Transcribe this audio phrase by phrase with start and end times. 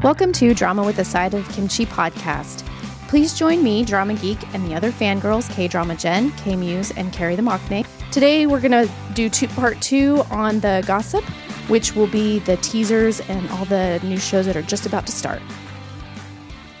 [0.00, 2.64] Welcome to Drama with a Side of Kimchi podcast.
[3.08, 7.12] Please join me, Drama Geek, and the other fangirls, K Drama Jen, K Muse, and
[7.12, 7.84] Carrie the Mockney.
[8.12, 11.24] Today we're going to do two, part two on the gossip,
[11.68, 15.12] which will be the teasers and all the new shows that are just about to
[15.12, 15.42] start.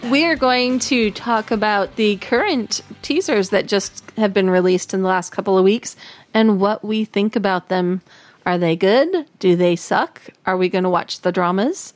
[0.04, 5.08] We're going to talk about the current teasers that just have been released in the
[5.08, 5.96] last couple of weeks
[6.32, 8.00] and what we think about them.
[8.46, 9.26] Are they good?
[9.40, 10.22] Do they suck?
[10.46, 11.94] Are we going to watch the dramas?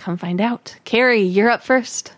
[0.00, 0.74] Come find out.
[0.84, 2.14] Carrie, you're up first.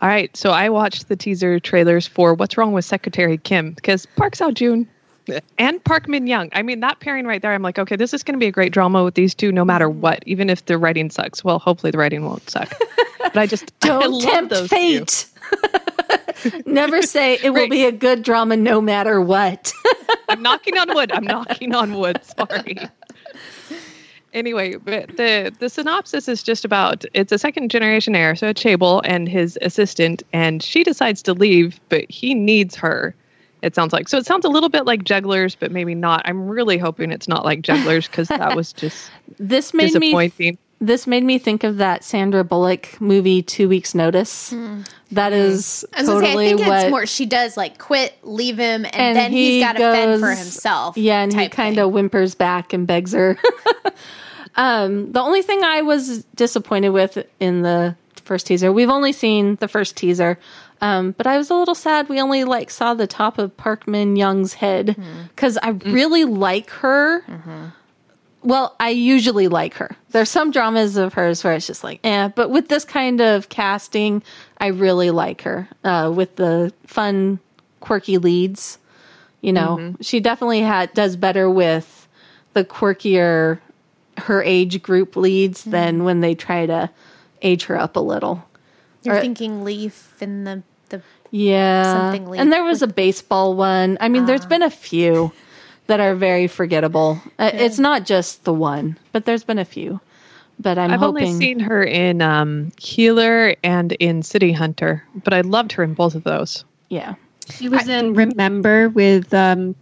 [0.00, 4.06] All right, so I watched the teaser trailers for What's Wrong with Secretary Kim because
[4.16, 4.88] Park Seo Joon
[5.56, 6.48] and Park Min Young.
[6.52, 8.50] I mean, that pairing right there, I'm like, okay, this is going to be a
[8.50, 10.00] great drama with these two, no matter mm-hmm.
[10.00, 11.44] what, even if the writing sucks.
[11.44, 12.74] Well, hopefully the writing won't suck.
[13.18, 15.26] But I just Don't love tempt those fate.
[16.66, 19.72] Never say it will be a good drama no matter what.
[20.28, 21.12] I'm knocking on wood.
[21.12, 22.18] I'm knocking on wood.
[22.24, 22.78] Sorry.
[24.32, 28.54] Anyway, but the the synopsis is just about it's a second generation heir, so a
[28.54, 33.14] chaebol and his assistant, and she decides to leave, but he needs her.
[33.60, 34.18] It sounds like so.
[34.18, 36.22] It sounds a little bit like Jugglers, but maybe not.
[36.24, 40.58] I'm really hoping it's not like Jugglers because that was just this made me disappointing.
[40.84, 44.52] This made me think of that Sandra Bullock movie Two Weeks Notice.
[45.12, 47.78] That is I was gonna say, totally I think what it's more she does like
[47.78, 50.96] quit, leave him, and, and then he he's got to fend for himself.
[50.96, 53.38] Yeah, and he kind of whimpers back and begs her.
[54.56, 59.56] um, the only thing I was disappointed with in the first teaser, we've only seen
[59.56, 60.38] the first teaser,
[60.80, 63.86] um, but I was a little sad we only like saw the top of Park
[63.86, 65.22] Min Young's head Mm-hmm.
[65.28, 67.24] because I really like her.
[68.42, 69.96] Well, I usually like her.
[70.10, 72.28] There's some dramas of hers where it's just like, eh.
[72.28, 74.22] But with this kind of casting,
[74.58, 75.68] I really like her.
[75.84, 77.38] Uh, with the fun,
[77.80, 78.78] quirky leads,
[79.40, 82.08] you know, she definitely had does better with
[82.54, 83.58] the quirkier
[84.18, 86.90] her age group leads than when they try to
[87.42, 88.44] age her up a little.
[89.02, 91.82] You're or- thinking Leaf in the the Yeah.
[91.82, 93.98] Something lead and there was a baseball one.
[94.00, 95.32] I mean, there's been a few
[95.86, 97.20] that are very forgettable.
[97.38, 100.00] Uh, It's not just the one, but there's been a few.
[100.60, 105.32] But I'm I've hoping only seen her in um, Healer and in City Hunter, but
[105.34, 106.64] I loved her in both of those.
[106.88, 107.14] yeah.
[107.50, 109.74] She was in Remember with um,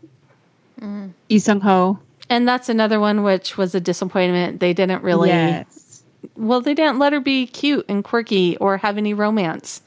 [1.28, 1.98] Lee Sung Ho.
[2.30, 4.60] And that's another one which was a disappointment.
[4.60, 6.02] They didn't really Yes.
[6.36, 9.82] well, they didn't let her be cute and quirky or have any romance.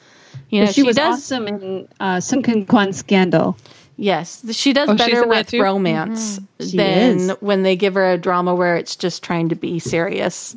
[0.49, 3.57] You know, But she, was does awesome in uh, Sung Kyun Kwan Scandal.
[3.97, 5.61] Yes, she does Oh, better with too?
[5.61, 7.29] romance She than is.
[7.41, 10.55] when they give her a drama where it's just trying to be serious.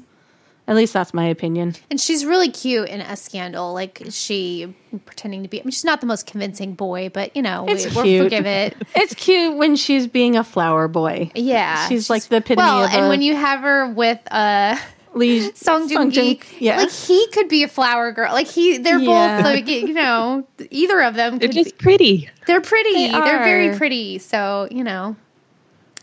[0.69, 1.75] At least that's my opinion.
[1.91, 3.73] and she's really cute in a scandal.
[3.73, 4.75] Like she
[5.05, 5.61] pretending to be.
[5.61, 8.47] I mean, she's not the most convincing boy, but you know, It's we, we'll forgive
[8.47, 8.75] it.
[8.97, 11.31] It's cute when she's being a flower boy.
[11.37, 14.77] Yeah, She's like the epitome well, of and a- when you have her with uh
[15.17, 16.77] Lee Song Joong Ki, yeah.
[16.79, 18.33] like he could be a flower girl.
[18.33, 19.37] Like he, they're Yeah.
[19.39, 21.55] both like you know, either of them They're could.
[21.55, 22.31] Be, just pretty.
[22.47, 22.93] they're pretty.
[22.93, 24.19] They They are very pretty.
[24.19, 25.17] So you know,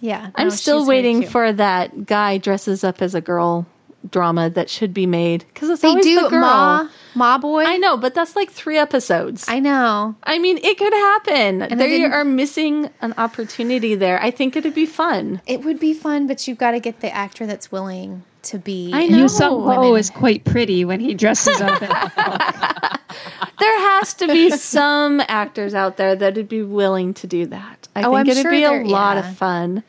[0.02, 0.32] yeah.
[0.36, 3.66] I'm no, still waiting for that guy dresses up as a girl
[4.10, 6.42] drama that should be made because it's They always do the girl.
[6.42, 7.64] Ma Ma Boy.
[7.64, 9.46] I know, but that's like three episodes.
[9.48, 10.16] I know.
[10.24, 11.62] I mean, it could happen.
[11.62, 14.22] I they are missing an opportunity there.
[14.22, 15.42] I think it'd be fun.
[15.48, 18.92] It would be fun, but you've got to get the actor that's willing to be.
[18.94, 19.18] I know.
[19.20, 20.00] Yu Sung Ho women.
[20.00, 21.82] is quite pretty when he dresses up.
[21.82, 23.00] as-
[23.60, 27.88] There has to be some actors out there that'd be willing to do that.
[27.96, 29.30] I Oh, think I'm it'd sure be a lot yeah.
[29.30, 29.84] of fun.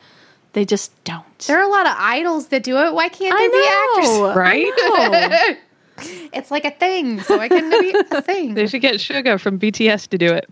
[0.53, 1.37] They just don't.
[1.39, 2.93] There are a lot of idols that do it.
[2.93, 4.35] Why can't there I be actors?
[4.37, 4.73] Right?
[4.77, 5.55] I
[5.97, 6.07] know.
[6.33, 7.19] It's like a thing.
[7.21, 8.53] So I can be a thing.
[8.53, 10.47] They should get Suga from BTS to do it.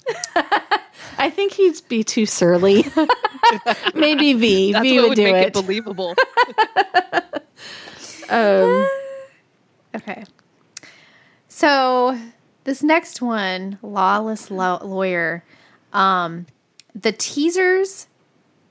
[1.18, 2.86] I think he'd be too surly.
[3.94, 4.74] Maybe V.
[4.74, 5.48] That's V what would would do make it.
[5.48, 6.16] it believable.
[8.30, 8.88] Um,
[9.96, 10.24] Okay.
[11.48, 12.18] So
[12.64, 15.44] this next one, lawless Law- lawyer,
[15.92, 16.48] um,
[16.96, 18.08] the teasers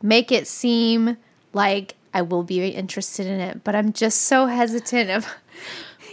[0.03, 1.17] make it seem
[1.53, 5.27] like I will be interested in it, but I'm just so hesitant of.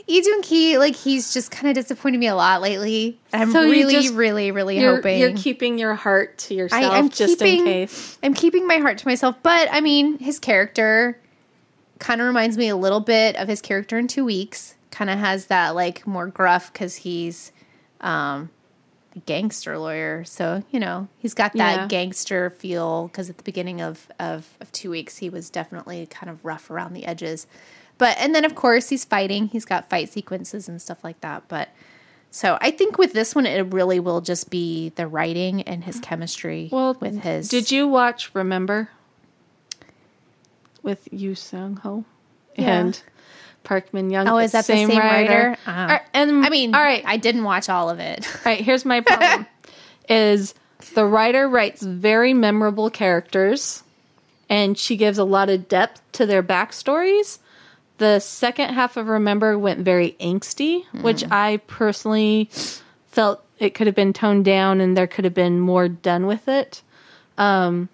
[0.07, 3.19] Joon Ki, like he's just kind of disappointed me a lot lately.
[3.31, 6.97] I'm So really, just- really, really you're, hoping you're keeping your heart to yourself I,
[6.97, 8.18] am just keeping- in case.
[8.24, 11.19] I'm keeping my heart to myself, but I mean, his character
[11.99, 14.75] kind of reminds me a little bit of his character in Two Weeks.
[14.91, 17.51] Kind of has that like more gruff because he's
[18.01, 18.49] um,
[19.15, 21.87] a gangster lawyer, so you know he's got that Yeah.
[21.87, 23.07] gangster feel.
[23.07, 26.69] Because at the beginning of, of of Two Weeks, he was definitely kind of rough
[26.71, 27.45] around the edges.
[27.97, 29.47] But and then of course he's fighting.
[29.47, 31.43] He's got fight sequences and stuff like that.
[31.49, 31.69] But
[32.31, 35.99] so I think with this one, it really will just be the writing and his
[35.99, 37.49] chemistry Well, with his.
[37.49, 38.89] Did you watch Remember
[40.83, 42.03] with Yu Sung Ho?
[42.57, 43.01] and
[43.63, 44.27] Park Min Young.
[44.27, 45.57] Oh, is that the same writer?
[45.65, 45.71] Oh.
[45.71, 48.27] Ar- and I mean, all right, I didn't watch all of it.
[48.27, 48.61] all right.
[48.61, 49.45] Here's my problem:
[50.09, 50.55] is
[50.93, 53.83] the writer writes very memorable characters,
[54.49, 57.39] and she gives a lot of depth to their backstories.
[57.97, 62.49] The second half of Remember went very angsty, which I personally
[63.07, 66.47] felt it could have been toned down and there could have been more done with
[66.47, 66.81] it.
[67.37, 67.89] Um,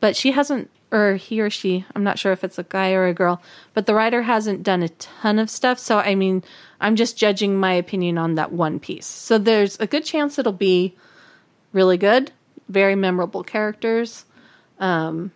[0.00, 3.06] but she hasn't, or he or she, I'm not sure if it's a guy or
[3.06, 3.42] a girl,
[3.74, 5.78] but the writer hasn't done a ton of stuff.
[5.78, 6.42] So, I mean,
[6.80, 9.06] I'm just judging my opinion on that one piece.
[9.06, 10.94] So, there's a good chance it'll be
[11.72, 12.32] really good,
[12.68, 14.24] very memorable characters.
[14.78, 15.30] Um,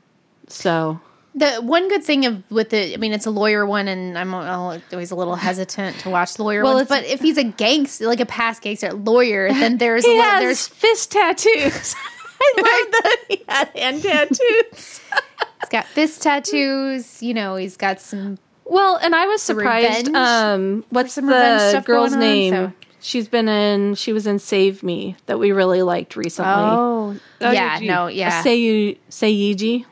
[0.48, 1.00] so,
[1.34, 4.32] The one good thing of with the, I mean, it's a lawyer one, and I'm
[4.34, 6.88] always a little hesitant to watch lawyer Well, ones.
[6.88, 10.42] But if he's a gangster, like a past gangster lawyer, then there's he little, has
[10.42, 11.94] there's fist tattoos.
[12.58, 14.38] I love that he had hand tattoos.
[15.60, 17.22] he's got fist tattoos.
[17.22, 18.38] You know, he's got some.
[18.64, 20.08] Well, and I was surprised.
[20.08, 22.52] revenge- Um, what's some the girl's going on, name?
[22.54, 22.72] so-
[23.04, 23.96] She's been in.
[23.96, 26.52] She was in Save Me that we really liked recently.
[26.54, 27.88] Oh, Oh, yeah, gee.
[27.88, 28.42] no, yeah.
[28.44, 29.84] Say you say Yiji.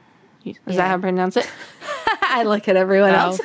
[0.45, 1.51] Is that how I pronounce it?
[2.23, 3.17] I look at everyone Oh.
[3.19, 3.41] else.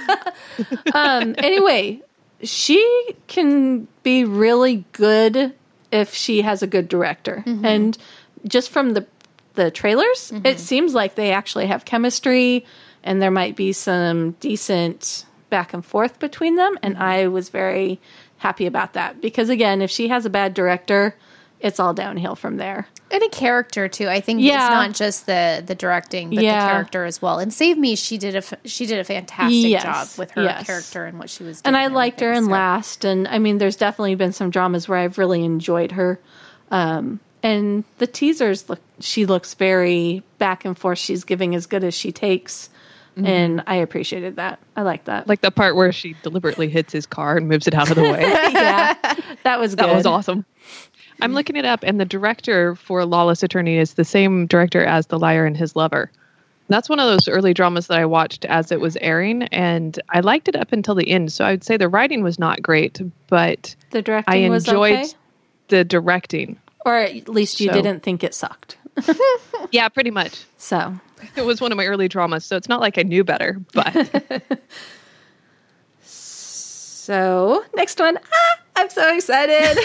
[0.94, 2.02] um, anyway,
[2.44, 5.54] she can be really good
[5.92, 7.44] if she has a good director.
[7.48, 7.66] Mm-hmm.
[7.66, 7.98] And
[8.48, 9.06] just from the
[9.56, 12.66] the trailers, it seems like they actually have chemistry
[13.04, 17.04] and there might be some decent back and forth between them and Mm-hmm.
[17.04, 18.02] I was very
[18.38, 21.16] happy about that because again, if she has a bad director,
[21.62, 22.88] it's all downhill from there.
[23.12, 24.10] and a character too.
[24.10, 24.66] I think Yeah.
[24.66, 26.66] it's not just the the directing, but Yeah.
[26.66, 27.40] the character as well.
[27.40, 30.66] And Save Me, she did a she did a fantastic Yes, job with her yes.
[30.66, 31.62] character and what she was.
[31.62, 31.76] Doing.
[31.76, 32.52] And I liked her in so.
[32.52, 36.20] Last, and I mean, there's definitely been some dramas where I've really enjoyed her.
[36.72, 40.98] Um, and the teasers look, she looks very back and forth.
[40.98, 42.70] She's giving as good as she takes,
[43.16, 43.26] Mm-hmm.
[43.28, 44.60] and I appreciated that.
[44.76, 45.26] I like that.
[45.26, 48.02] Like the part where she deliberately hits his car and moves it out of the
[48.04, 48.20] way.
[48.24, 48.94] yeah,
[49.44, 49.86] that was good.
[49.88, 50.44] That was awesome.
[51.22, 55.08] I'm looking it up, and the director for Lawless Attorney is the same director as
[55.08, 56.12] The Liar and His Lover.
[56.68, 60.20] That's one of those early dramas that I watched as it was airing, and I
[60.20, 61.32] liked it up until the end.
[61.32, 64.92] So I would say the writing was not great, but The directing I was enjoyed
[64.92, 65.08] okay,
[65.70, 66.60] the directing.
[66.86, 68.78] Or at least you So- didn't think it sucked.
[69.72, 70.44] Yeah, pretty much.
[70.58, 70.94] So
[71.36, 74.62] It was one of my early dramas, so it's not like I knew better, but
[76.02, 78.18] So, next one.
[78.18, 79.78] Ah, I'm so excited.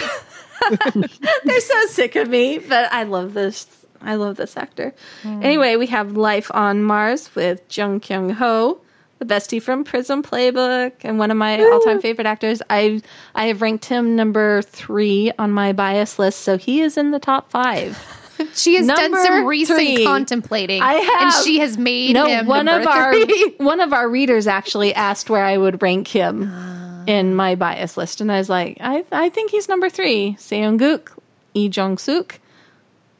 [1.44, 3.66] They're so sick of me, but I love this.
[4.00, 4.94] I love this actor.
[5.24, 8.80] Anyway, we have Life on Mars with Jung Kyung Ho,
[9.20, 12.60] the bestie from Prison Playbook, and one of my all-time favorite actors.
[12.68, 13.02] I
[13.34, 17.20] I have ranked him number three on my bias list, so he is in the
[17.20, 17.96] top five.
[18.54, 20.02] She has done some recent three.
[20.02, 20.80] contemplating.
[20.80, 21.22] I have.
[21.24, 23.14] and she has made no him one of number our
[23.58, 27.04] one of our readers actually asked where I would rank him ah.
[27.06, 30.36] in my bias list, and I was like, I I think he's number three.
[30.38, 31.10] Seung Gook,
[31.54, 32.40] Lee Jong Suk,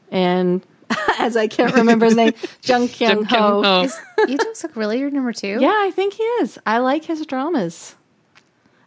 [0.09, 0.65] and
[1.19, 2.33] as I can't remember his name,
[2.63, 3.63] Jung Kyung Ho.
[3.63, 3.87] Ho.
[4.27, 5.57] You don't look really your number two.
[5.59, 6.57] Yeah, I think he is.
[6.65, 7.95] I like his dramas.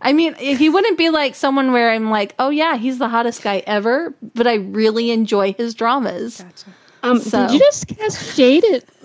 [0.00, 3.42] I mean, he wouldn't be like someone where I'm like, oh yeah, he's the hottest
[3.42, 6.44] guy ever, but I really enjoy his dramas.
[7.02, 8.64] Um, So- Did you just cast Jade?
[8.64, 8.84] At,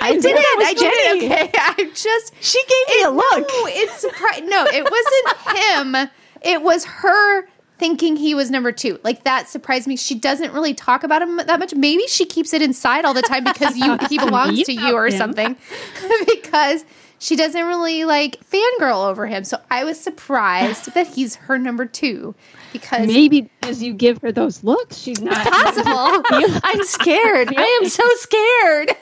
[0.00, 0.58] I did think it.
[0.58, 1.06] that I did it.
[1.08, 1.26] funny.
[1.26, 3.48] Okay, I just She gave me a look.
[3.48, 4.44] No, it's surprised.
[4.44, 5.58] No, it wasn't
[5.96, 6.10] him.
[6.42, 8.98] It was her thinking he was number two.
[9.04, 9.96] Like that surprised me.
[9.96, 11.74] She doesn't really talk about him that much.
[11.74, 15.08] Maybe she keeps it inside all the time because you he belongs to you or
[15.08, 15.18] Yeah.
[15.18, 15.56] something.
[16.26, 16.84] because
[17.18, 19.44] she doesn't really like fangirl over him.
[19.44, 22.34] So I was surprised that he's her number two
[22.72, 25.46] because Maybe as you give her those looks, she's not.
[25.46, 26.22] possible.
[26.64, 27.52] I'm scared.
[27.56, 28.96] I am so scared.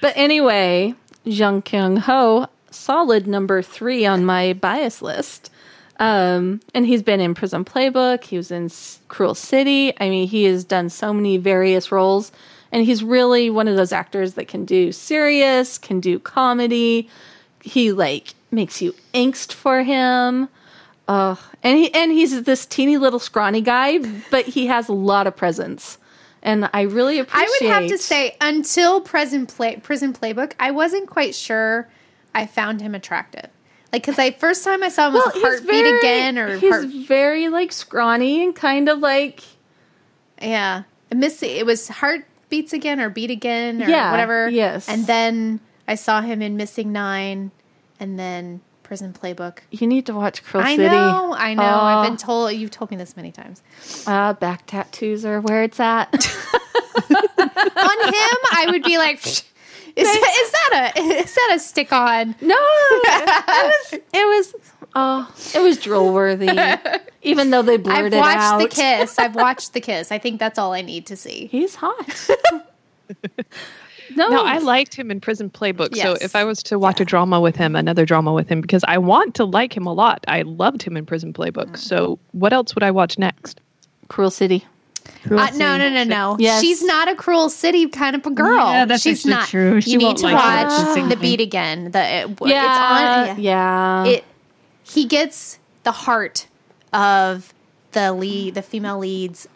[0.00, 5.50] but anyway, Jung Kyung Ho, solid number three on my bias list.
[5.98, 8.24] Um, and he's been in Prison Playbook.
[8.24, 9.92] He was in S- Cruel City.
[10.00, 12.32] I mean, he has done so many various roles,
[12.72, 17.08] and he's really one of those actors that can do serious, can do comedy.
[17.62, 20.48] He like makes you angst for him.
[21.08, 23.98] Uh, and he and he's this teeny little scrawny guy,
[24.30, 25.98] but he has a lot of presence,
[26.42, 27.48] and I really appreciate.
[27.48, 31.88] I would have to say until prison play prison playbook, I wasn't quite sure
[32.34, 33.50] I found him attractive.
[33.92, 36.56] Like because I first time I saw him was well, he's heartbeat very, again or
[36.56, 39.42] he's heart, very like scrawny and kind of like
[40.40, 40.84] yeah.
[41.10, 44.48] I miss it was heartbeats again or beat again or Yeah, whatever.
[44.48, 44.88] yes.
[44.88, 47.50] And then I saw him in Missing Nine,
[48.00, 49.58] and then Prison Playbook.
[49.70, 51.62] you need to watch Cruel I know, I know.
[51.62, 52.52] I've been told.
[52.54, 53.62] You've told me this many times.
[54.06, 56.08] Uh, back tattoos are where it's at.
[56.14, 59.44] On him, I would be like, "Pfft,
[59.94, 62.34] Is, that, is that a is that a stick on?
[62.40, 63.92] No, it was.
[63.92, 64.54] It was.
[64.94, 66.48] Oh, it was droll worthy.
[67.22, 68.16] Even though they blurred it.
[68.16, 68.24] out.
[68.24, 69.18] I've watched the kiss.
[69.18, 70.12] I've watched the kiss.
[70.12, 71.46] I think that's all I need to see.
[71.46, 72.28] He's hot.
[74.14, 75.96] no, No, I liked him in Prison Playbook.
[75.96, 78.84] So if I was to watch a drama with him, another drama with him, because
[78.86, 80.24] I want to like him a lot.
[80.28, 81.70] I loved him in Prison Playbook.
[81.70, 81.78] Mm.
[81.78, 83.60] So what else would I watch next?
[84.08, 84.66] Cruel City.
[85.30, 86.36] Uh, no, no, no, no.
[86.38, 86.60] Yes.
[86.60, 88.56] She's not a cruel city kind of a girl.
[88.72, 89.48] Yeah, that's She's not.
[89.48, 89.80] true.
[89.80, 91.90] She you need to like watch her the beat again.
[91.92, 93.40] The it, Yeah, it's on.
[93.40, 94.04] yeah.
[94.04, 94.24] It
[94.82, 96.46] he gets the heart
[96.92, 97.54] of
[97.92, 99.46] the lead, the female lead's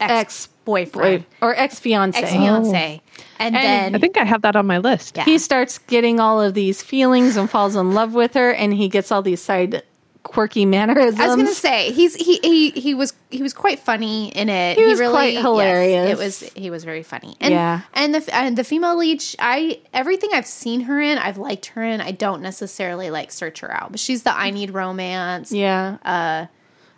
[0.00, 2.18] ex Ex- boyfriend, or ex fiance.
[2.18, 3.00] ex fiance,
[3.38, 5.16] and, And then I think I have that on my list.
[5.16, 5.24] Yeah.
[5.24, 8.88] He starts getting all of these feelings and falls in love with her, and he
[8.88, 9.82] gets all these side
[10.24, 11.20] quirky mannerisms.
[11.20, 14.76] I was gonna say he's he he he was he was quite funny in it.
[14.76, 16.10] He was really, quite yes, hilarious.
[16.10, 17.36] it was he was very funny.
[17.40, 17.82] And, Yeah.
[17.94, 21.82] and the and the female lead, I everything I've seen her in, I've liked her
[21.84, 22.00] in.
[22.00, 25.98] I don't necessarily like search her out, but she's the I need romance yeah.
[26.04, 26.46] Uh,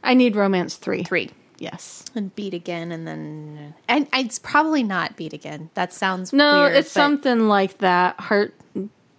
[0.03, 1.03] I need romance three.
[1.03, 2.05] three Yes.
[2.15, 5.71] and beat again, and then and it's probably not beat again.
[5.75, 8.21] That sounds No, weird, it's something like that.
[8.21, 8.55] Heart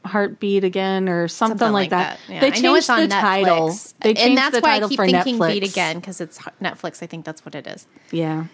[0.08, 2.20] heartbeat again or something, something like that.
[2.28, 2.40] Yeah.
[2.42, 3.68] They I know changed it's on the title.
[4.02, 5.48] They changed and that's the why title I keep for thinking Netflix.
[5.54, 7.04] beat again because it's Netflix.
[7.04, 7.86] I think that's what it is.
[8.12, 8.46] Yeah.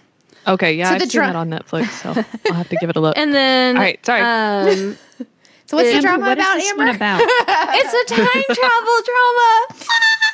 [0.46, 2.10] Okay, yeah, So I've the seen dra- that on Netflix, so
[2.50, 3.18] I'll have to give it a look.
[3.18, 4.22] And then All right, sorry.
[4.22, 4.98] Um,
[5.66, 6.86] So what's the Amber, drama What is about this Amber?
[6.86, 7.22] one about?
[7.24, 9.86] it's a time travel drama.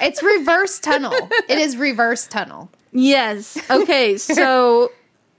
[0.02, 1.14] It's reverse tunnel.
[1.48, 2.72] It is reverse tunnel.
[2.92, 3.56] Yes.
[3.70, 4.18] Okay.
[4.18, 4.92] So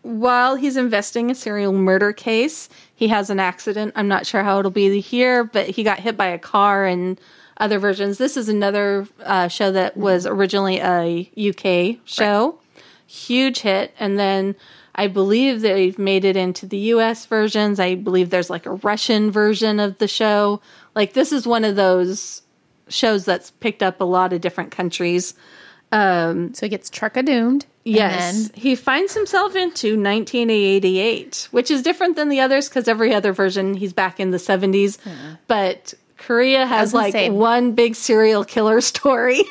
[0.02, 2.68] while he's investing a serial murder case,
[3.00, 3.94] he has an accident.
[3.96, 7.18] I'm not sure how it'll be here, but he got hit by a car and
[7.56, 8.18] other versions.
[8.18, 12.58] This is another uh, show that was originally a UK show.
[13.06, 13.94] Huge hit.
[13.98, 14.54] And then
[14.94, 17.80] I believe they've made it into the US versions.
[17.80, 20.60] I believe there's like a Russian version of the show.
[20.94, 22.42] Like, this is one of those
[22.90, 25.32] shows that's picked up a lot of different countries.
[25.92, 27.66] Um, so he gets trucka doomed.
[27.84, 32.86] Yes, And then, he finds himself into 1988, which is different than the others because
[32.88, 35.00] every other version he's back in the 70s.
[35.00, 35.34] Hmm.
[35.46, 39.42] But Korea has like say- one big serial killer story,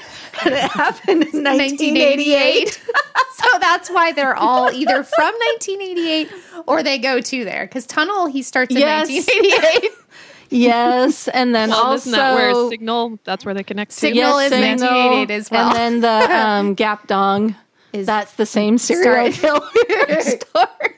[0.46, 2.70] and it happened in 1988.
[2.70, 6.32] so that's why they're all either from 1988
[6.68, 7.66] or they go to there.
[7.66, 9.10] Because Tunnel, he starts in Yes.
[9.10, 9.92] 1988.
[10.50, 13.20] yes, and then well, also isn't that where Signal?
[13.24, 13.98] That's where they connect to.
[13.98, 15.76] Signal is 1988 as well.
[15.76, 17.56] And then the um, Gap Dong.
[17.94, 19.60] Is- that's the same serial Story.
[19.60, 20.96] killer story.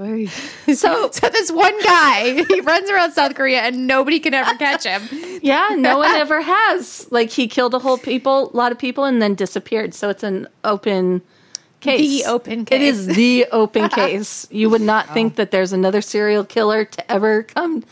[0.00, 0.28] Oy.
[0.74, 4.84] So so this one guy, he runs around South Korea and nobody can ever catch
[4.84, 5.02] him.
[5.42, 7.06] Yeah, no one ever has.
[7.10, 9.92] Like he killed a whole people, a lot of people, and then disappeared.
[9.94, 11.20] So it's an open
[11.82, 12.24] case.
[12.24, 12.76] The open case.
[12.76, 14.46] It is the open case.
[14.50, 15.36] You would not think oh.
[15.36, 17.84] that there's another serial killer to ever come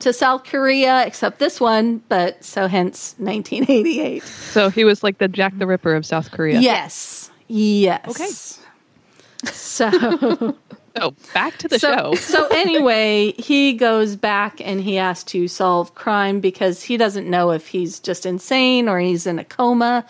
[0.00, 4.22] to South Korea except this one, but so hence 1988.
[4.22, 6.60] So he was like the Jack the Ripper of South Korea.
[6.60, 7.30] Yes.
[7.48, 8.08] Yes.
[8.08, 8.26] Okay.
[8.26, 8.62] So
[9.76, 9.90] So
[10.96, 12.14] oh, back to the so, show.
[12.14, 17.50] so anyway, he goes back and he has to solve crime because he doesn't know
[17.50, 20.06] if he's just insane or he's in a coma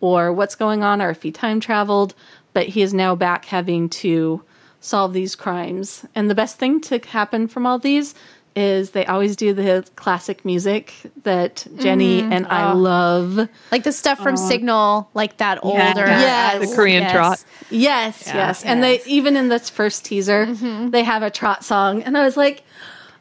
[0.00, 2.14] or what's going on or if he time traveled.
[2.52, 4.42] But he is now back having to
[4.80, 6.04] solve these crimes.
[6.14, 8.14] And the best thing to happen from all these
[8.56, 10.92] is they always do the classic music
[11.22, 12.32] that Jenny mm-hmm.
[12.32, 12.76] and I oh.
[12.76, 13.48] love.
[13.70, 14.48] Like the stuff from oh.
[14.48, 15.78] Signal, like that older.
[16.06, 16.68] Yes.
[16.68, 17.44] The Korean trot.
[17.70, 18.64] Yes, yes.
[18.64, 20.90] And they even in this first teaser, mm-hmm.
[20.90, 22.02] they have a trot song.
[22.02, 22.64] And I was like,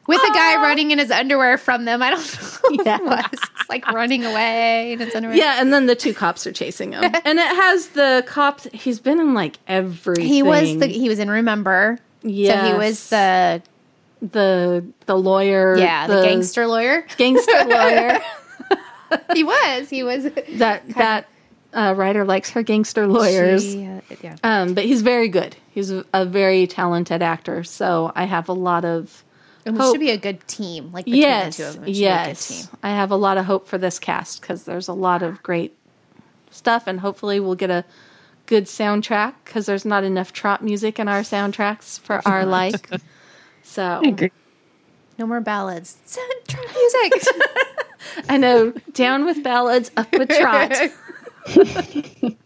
[0.09, 2.01] With a guy running in his underwear from them.
[2.01, 2.19] I don't
[2.77, 2.83] know.
[2.83, 2.97] Yeah.
[2.99, 3.49] What it was.
[3.59, 5.37] It's like running away in his underwear.
[5.37, 8.67] Yeah, and then the two cops are chasing him, and it has the cops.
[8.73, 10.25] He's been in like everything.
[10.25, 11.99] He was the he was in Remember.
[12.23, 12.65] Yeah.
[12.65, 13.61] So he was the
[14.21, 15.77] the the lawyer.
[15.77, 17.05] yeah, the, gangster lawyer.
[17.17, 18.19] gangster lawyer.
[19.33, 19.89] he was.
[19.89, 20.23] He was
[20.57, 21.27] that that
[21.73, 23.63] uh, writer likes her gangster lawyers.
[23.63, 24.35] She, uh, yeah.
[24.43, 25.55] Um, but he's very good.
[25.71, 27.63] He's a very talented actor.
[27.63, 29.23] So I have a lot of
[29.69, 29.93] And it hope.
[29.93, 30.91] should be a good team.
[30.91, 31.83] Like between yes, the two of them.
[31.83, 32.47] It should be a good yes.
[32.47, 32.77] team.
[32.83, 35.77] I have a lot of hope for this cast because there's a lot of great
[36.49, 37.85] stuff, and hopefully we'll get a
[38.47, 42.89] good soundtrack because there's not enough trot music in our soundtracks for our like.
[43.61, 44.01] So
[45.17, 45.97] No more ballads.
[46.47, 47.23] Try music.
[48.29, 50.73] I know, down with ballads, up with trot.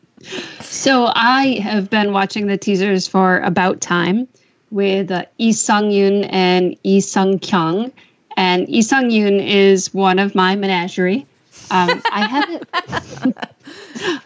[0.61, 4.27] So I have been watching the teasers for About Time
[4.73, 7.91] with uh, Lee Sung Yoon and Lee Sung Kyung,
[8.35, 11.25] and Lee Sung Yoon is one of my menagerie.
[11.69, 12.67] Um, I haven't.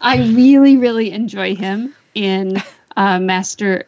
[0.00, 2.60] I really, really enjoy him in
[2.96, 3.84] uh, Master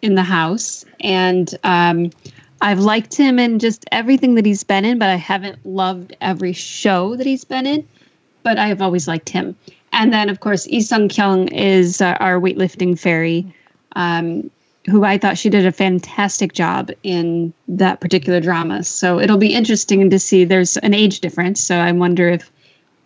[0.00, 2.10] in the House, and um,
[2.62, 6.52] I've liked him in just everything that he's been in, but I haven't loved every
[6.52, 7.86] show that he's been in.
[8.42, 9.54] But I have always liked him.
[9.92, 13.52] And then, of course, Lee Sung Kyung is uh, our weightlifting fairy,
[13.96, 14.50] um,
[14.86, 18.82] who I thought she did a fantastic job in that particular drama.
[18.82, 20.44] So it'll be interesting to see.
[20.44, 22.50] There's an age difference, so I wonder if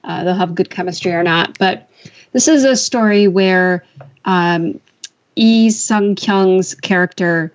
[0.05, 1.59] uh, they'll have good chemistry or not.
[1.59, 1.91] But
[2.33, 3.85] this is a story where
[4.25, 4.81] um,
[5.37, 7.53] Lee Sung Kyung's character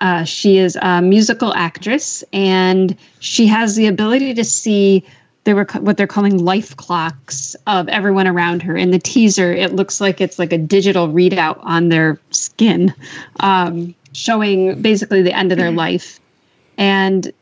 [0.00, 5.04] uh, she is a musical actress, and she has the ability to see
[5.48, 8.76] they were what they're calling life clocks of everyone around her.
[8.76, 12.94] In the teaser, it looks like it's like a digital readout on their skin,
[13.40, 16.20] um, showing basically the end of their life.
[16.76, 17.32] And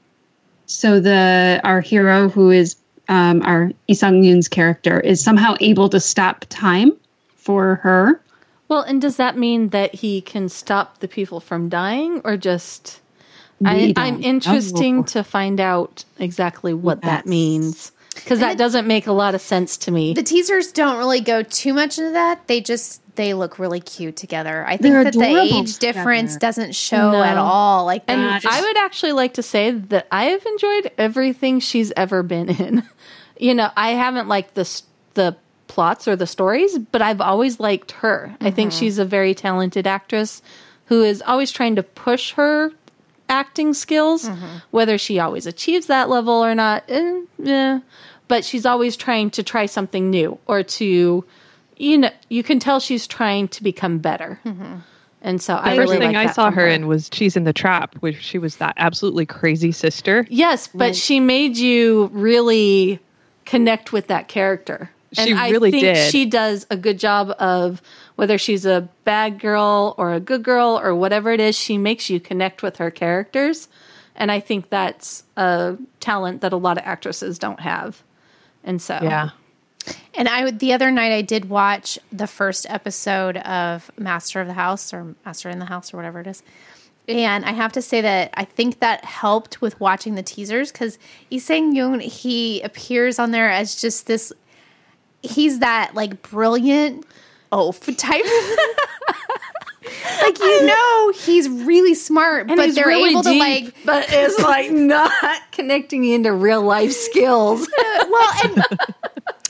[0.66, 2.76] so the our hero, who is
[3.08, 6.92] um, our Lee Sang Yoon's character, is somehow able to stop time
[7.34, 8.20] for her
[8.68, 13.00] Well, and does that mean that he can stop the people from dying, or just?
[13.64, 15.02] I, I'm don't interesting know.
[15.04, 19.76] to find out exactly what that means because that doesn't make a lot of sense
[19.78, 20.14] to me.
[20.14, 22.46] The teasers don't really go too much into that.
[22.46, 24.64] They just they look really cute together.
[24.66, 26.46] I think They're that the adorable age difference together.
[26.46, 27.22] doesn't show No.
[27.22, 27.86] at all.
[27.86, 31.60] Like and they just- I would actually like to say that I have enjoyed everything
[31.60, 32.82] she's ever been in.
[33.38, 34.82] you know, I haven't liked the
[35.14, 35.36] the
[35.68, 38.34] plots or the stories, but I've always liked her.
[38.40, 38.78] I think mm-hmm.
[38.78, 40.42] she's a very talented actress
[40.86, 42.72] who is always trying to push her
[43.28, 44.28] acting skills,
[44.70, 46.84] whether she always achieves that level or not.
[46.88, 47.80] Eh, yeah.
[48.28, 51.24] But she's always trying to try something new or to,
[51.76, 54.40] you know, you can tell she's trying to become better.
[55.22, 57.36] And so I The first really thing like I saw from her in was she's
[57.36, 60.26] in the Trap, where she was that absolutely crazy sister.
[60.28, 63.00] Yes, but she made you really
[63.44, 64.90] connect with that character.
[65.16, 66.10] She and I really think did.
[66.10, 67.80] she does a good job of
[68.16, 72.10] whether she's a bad girl or a good girl or whatever it is, she makes
[72.10, 73.68] you connect with her characters.
[74.14, 78.02] And I think that's a talent that a lot of actresses don't have.
[78.64, 79.30] And so Yeah.
[80.14, 84.48] And I would the other night I did watch the first episode of Master of
[84.48, 86.42] the House or Master in the House or whatever it is.
[87.08, 90.98] And I have to say that I think that helped with watching the teasers because
[91.30, 94.32] Lee Sang Yoon he appears on there as just this.
[95.26, 97.04] He's that like brilliant
[97.52, 98.24] oaf type.
[100.20, 104.38] like you know he's really smart, and but they're really able to like but it's
[104.40, 105.12] like not
[105.52, 107.68] connecting you into real life skills.
[108.08, 108.64] well, and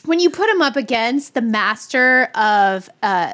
[0.04, 3.32] when you put him up against the master of uh,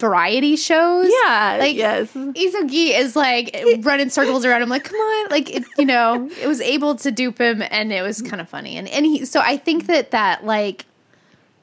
[0.00, 2.14] variety shows, Yeah, like yes.
[2.14, 5.86] Lee Seung Gi is like running circles around him, like come on, like it, you
[5.86, 9.06] know, it was able to dupe him, and it was kind of funny, and and
[9.06, 10.84] he, so I think that that like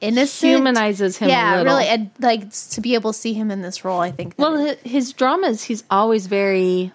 [0.02, 1.72] innocent Humanizes him a yeah, little.
[1.76, 4.34] really, and like to be able to see him in this role, I think.
[4.36, 6.92] Well, it- his dramas, he's always very,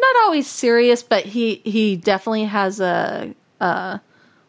[0.00, 4.00] not always serious, but he he definitely has a, a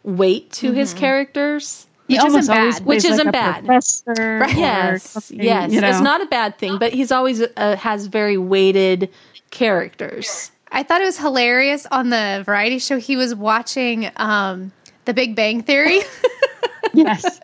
[0.03, 1.83] weight to his characters.
[2.07, 2.73] He Which isn't bad.
[2.85, 3.65] Which plays isn't like bad.
[3.65, 5.89] Professor Yes, yes, you know.
[5.89, 9.09] it's not a bad thing, but he's always uh, has very weighted
[9.51, 10.51] characters.
[10.71, 12.97] I thought it was hilarious on the variety show.
[12.97, 14.71] He was watching um,
[15.07, 16.01] The Big Bang Theory.
[16.93, 17.39] yes.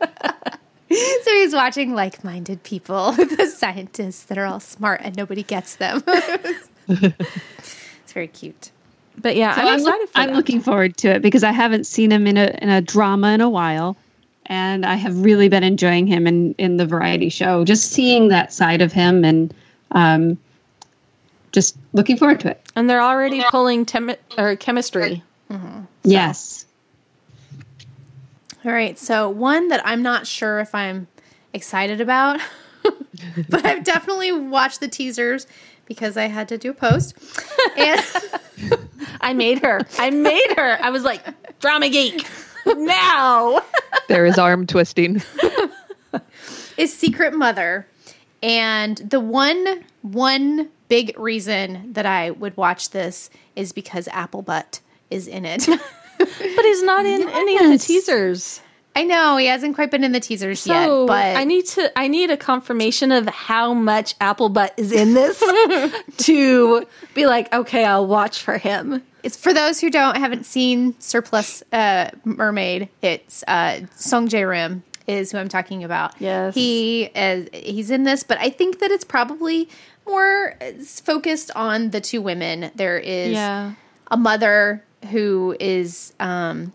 [0.92, 6.04] So he's watching like-minded people, the scientists that are all smart and nobody gets them.
[6.88, 8.72] it's very cute.
[9.18, 10.36] But yeah, So I'm I'm, excited look- for I'm that.
[10.36, 13.40] looking forward to it because I haven't seen him in a in a drama in
[13.42, 13.96] a while,
[14.48, 17.64] and I have really been enjoying him in in the variety show.
[17.64, 19.54] Just seeing that side of him, and
[19.92, 20.38] um,
[21.54, 22.62] just looking forward to it.
[22.76, 25.24] and they're already pulling tem- or chemistry.
[26.04, 26.66] Yes.
[28.66, 31.08] All right, so one that I'm not sure if I'm
[31.52, 32.40] excited about,
[33.50, 35.48] but I've definitely watched the teasers
[35.86, 37.18] because I had to do a post.
[37.78, 38.02] And
[39.22, 39.82] I made her.
[40.00, 40.78] I made her.
[40.82, 42.26] I was like, drama geek.
[42.66, 43.62] Now.
[44.08, 45.22] There is arm twisting.
[46.78, 47.86] is Secret Mother.
[48.42, 55.28] And the one one big reason that I would watch this is because Applebutt is
[55.28, 55.68] in it.
[56.56, 58.62] But he's not in any of the teasers.
[58.96, 61.92] I know he hasn't quite been in the teasers So yet, but I need to
[61.98, 65.40] I need a confirmation of how much Apple Butt is in this
[66.26, 69.02] to be like, okay, I'll watch for him.
[69.24, 72.88] it's for those who don't haven't seen Surplus uh, Mermaid.
[73.02, 76.14] It's uh, Song Jae Rim is who I'm talking about.
[76.22, 76.54] Yes.
[76.54, 79.70] he is he's in this, but I think that it's probably
[80.06, 80.56] more
[80.86, 82.70] focused on the two women.
[82.76, 83.74] There is Yeah.
[84.12, 86.74] a mother who is um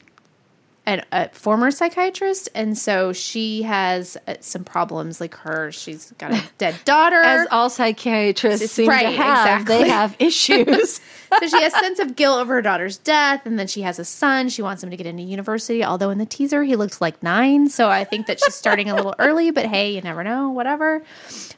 [0.87, 5.71] an, a former psychiatrist, and so she has uh, some problems like her.
[5.71, 7.17] She's got a dead daughter.
[7.21, 9.83] As all psychiatrists It's- seem to have, exactly.
[9.85, 10.99] they have issues.
[11.41, 13.99] so she has a sense of guilt over her daughter's death, and then she has
[13.99, 14.49] a son.
[14.49, 17.69] She wants him to get into university, although in the teaser he looked like nine.
[17.69, 21.03] So I think that she's starting a little early, but hey, you never know, whatever.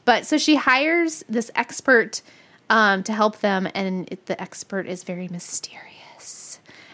[0.03, 2.21] But so she hires this expert
[2.69, 5.87] um, to help them, and it, the expert is very mysterious.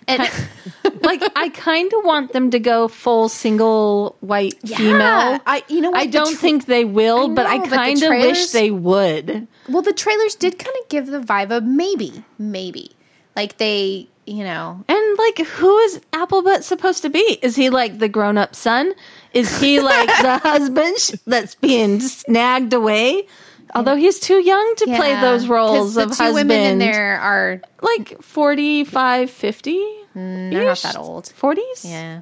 [0.07, 0.21] And
[1.01, 4.77] like I kind of want them to go full single white Yeah.
[4.77, 5.39] female.
[5.45, 5.99] I- you know what?
[5.99, 8.51] I don't tra- think they will, I but I know, but the kind of wish
[8.51, 9.47] they would.
[9.67, 12.91] well, the trailers did kind of give the vibe of maybe, maybe,
[13.35, 17.39] like they, you know, And like, who is Applebutt supposed to be?
[17.41, 18.93] Is he like the grown-up son?
[19.33, 23.27] Is he like the husband sh- that's being snagged away?
[23.75, 26.36] Although he's too young to play Yeah, those 'cause roles the of two husband.
[26.49, 29.75] women in there are like 45, 50?
[30.15, 31.25] Mm, they're not that old.
[31.36, 31.84] 40s?
[31.84, 32.21] Yeah.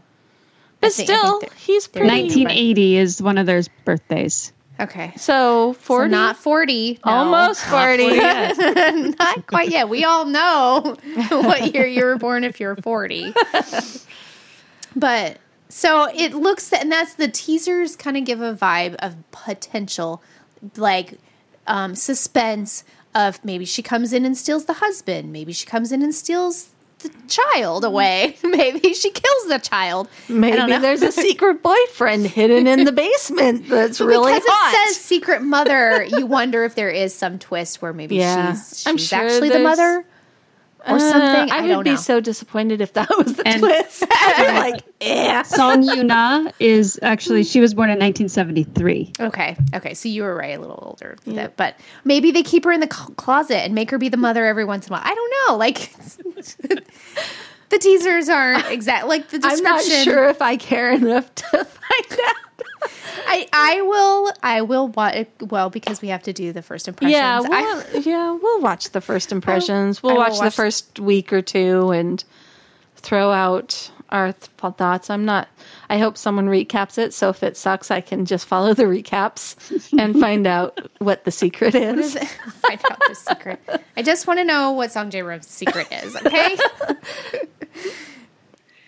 [0.81, 2.07] But think- still, they're- he's pretty.
[2.07, 4.51] 1980 is one of those birthdays.
[4.79, 5.13] Okay.
[5.15, 6.11] So 40?
[6.11, 6.99] So not 40.
[7.05, 7.11] no.
[7.11, 8.17] Almost 40.
[9.17, 9.87] not quite yet.
[9.87, 10.97] We all know
[11.29, 13.33] what year you were born if you're 40.
[14.95, 15.37] but
[15.69, 20.21] so it looks, and that's the teasers kind of give a vibe of potential,
[20.77, 21.19] like
[21.67, 25.31] um, suspense of maybe she comes in and steals the husband.
[25.31, 28.35] Maybe she comes in and steals the child away.
[28.43, 30.07] maybe she kills the child.
[30.27, 34.73] Maybe there's a secret boyfriend hidden in the basement that's really because hot.
[34.73, 38.53] it says secret mother, you wonder if there is some twist where maybe Yeah.
[38.53, 40.05] she's she's sure actually the mother
[40.87, 41.51] or Uh, something.
[41.51, 41.95] I, I, would don't be know.
[41.95, 44.03] so disappointed if that was the And- twist.
[44.11, 45.41] I'm like, yeah.
[45.43, 49.13] Song Yuna is actually she was born in 1973.
[49.19, 49.93] okay, okay.
[49.93, 51.55] So you were right, a little older, than that.
[51.57, 54.45] but maybe they keep her in the cl- closet and make her be the mother
[54.45, 55.03] every once in a while.
[55.05, 55.57] I don't know.
[55.57, 55.91] Like
[57.69, 59.07] the teasers aren't exact.
[59.07, 59.65] Like the description.
[59.67, 62.35] I'm not sure if I care enough to find out.
[63.27, 65.27] I I will I will watch.
[65.41, 67.13] Well, because we have to do the first impressions.
[67.13, 70.01] Yeah, we'll, yeah, we'll watch the first impressions.
[70.03, 72.23] We'll I will watch, the first week or two and
[72.95, 75.09] throw out our th- thoughts.
[75.09, 75.47] I'm not.
[75.89, 77.13] I hope someone recaps it.
[77.13, 79.55] So if it sucks, I can just follow the recaps
[79.97, 82.13] and find out what the secret is.
[82.61, 83.59] find out the secret.
[83.97, 86.15] I just want to know what Song Jae Rim's secret is.
[86.15, 86.57] Okay.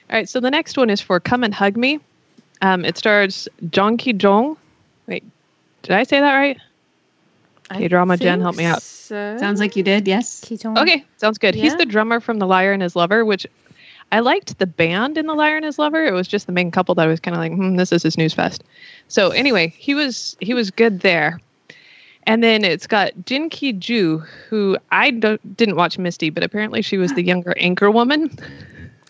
[0.10, 2.00] All right, so the next one is for Come and Hug Me.
[2.62, 4.58] Um, it stars Jong Ki Jong.
[5.08, 5.24] Wait,
[5.84, 6.58] did I say that right?
[7.72, 8.82] Hey, drama Jen, help me out.
[8.82, 9.38] so.
[9.40, 10.42] Sounds like you did, yes.
[10.42, 10.78] Ketone.
[10.82, 11.54] Okay, sounds good.
[11.54, 13.46] He's the drummer from The Liar and His Lover, which
[14.12, 16.06] I liked the band in The Liar and His Lover.
[16.06, 18.04] It was just the main couple that I was kind of like, hmm, this is
[18.04, 18.64] his news fest.
[19.10, 21.42] So anyway, he was he was good there.
[22.24, 26.82] And then it's got Jin Ki Ju, who I don't, didn't watch Misty, but apparently
[26.82, 28.30] she was the younger anchor woman.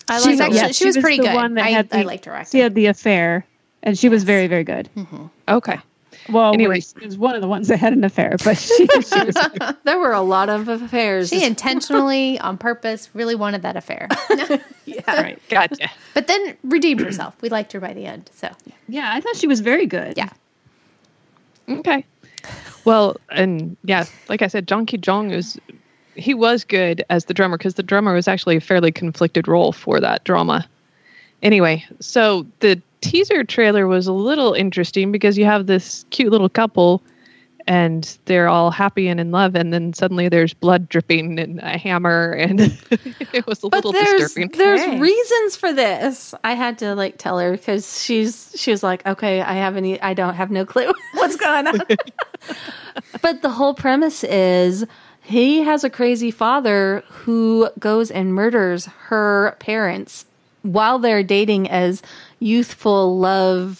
[0.08, 1.34] I She's like like- actually, yeah, she was she was pretty the good.
[1.34, 2.58] one that I, had I liked her acting.
[2.58, 3.44] She had the affair,
[3.82, 4.88] and she was very, very good.
[4.96, 5.26] Mm-hmm.
[5.48, 5.78] Okay.
[6.30, 6.74] Well, Anyway.
[6.76, 9.34] anyway, she was one of the ones that had an affair, but she, she was
[9.84, 11.30] There were a lot of affairs.
[11.30, 14.08] She intentionally, on purpose, really wanted that affair.
[15.08, 15.38] right.
[15.48, 15.90] Gotcha.
[16.14, 17.34] but then redeemed herself.
[17.40, 18.30] We liked her by the end.
[18.34, 18.50] So
[18.88, 20.18] Yeah, I thought she was very good.
[20.18, 20.28] Yeah.
[21.68, 22.04] Okay.
[22.84, 25.58] Well, and yeah, like I said, Jong Ki Jong is
[26.18, 29.72] he was good as the drummer because the drummer was actually a fairly conflicted role
[29.72, 30.68] for that drama.
[31.42, 36.48] Anyway, so the teaser trailer was a little interesting because you have this cute little
[36.48, 37.02] couple
[37.68, 41.76] and they're all happy and in love and then suddenly there's blood dripping and a
[41.76, 44.50] hammer and it was a but little there's disturbing.
[44.56, 44.98] there's Okay.
[44.98, 46.34] reasons for this.
[46.42, 50.00] I had to like tell her because she's she was like, okay, I have any,
[50.00, 51.80] I don't have no clue what's going on.
[53.22, 54.86] but the whole premise is
[55.28, 60.24] he has a crazy father who goes and murders her parents
[60.62, 62.00] while they're dating as
[62.40, 63.76] youthful love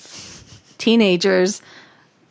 [0.77, 1.63] teenagers.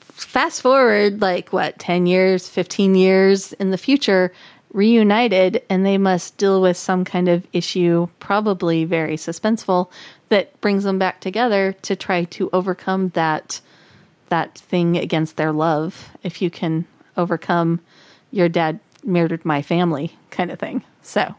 [0.01, 4.32] Fast forward like what 10 years 15 years in the future
[4.71, 9.89] reunited and they must deal with some kind of issue probably very suspenseful
[10.30, 13.62] that brings them back together to try to overcome that
[14.30, 16.12] that thing against their love.
[16.21, 17.80] If you can overcome
[18.32, 21.33] your dad murdered my family kind of thing so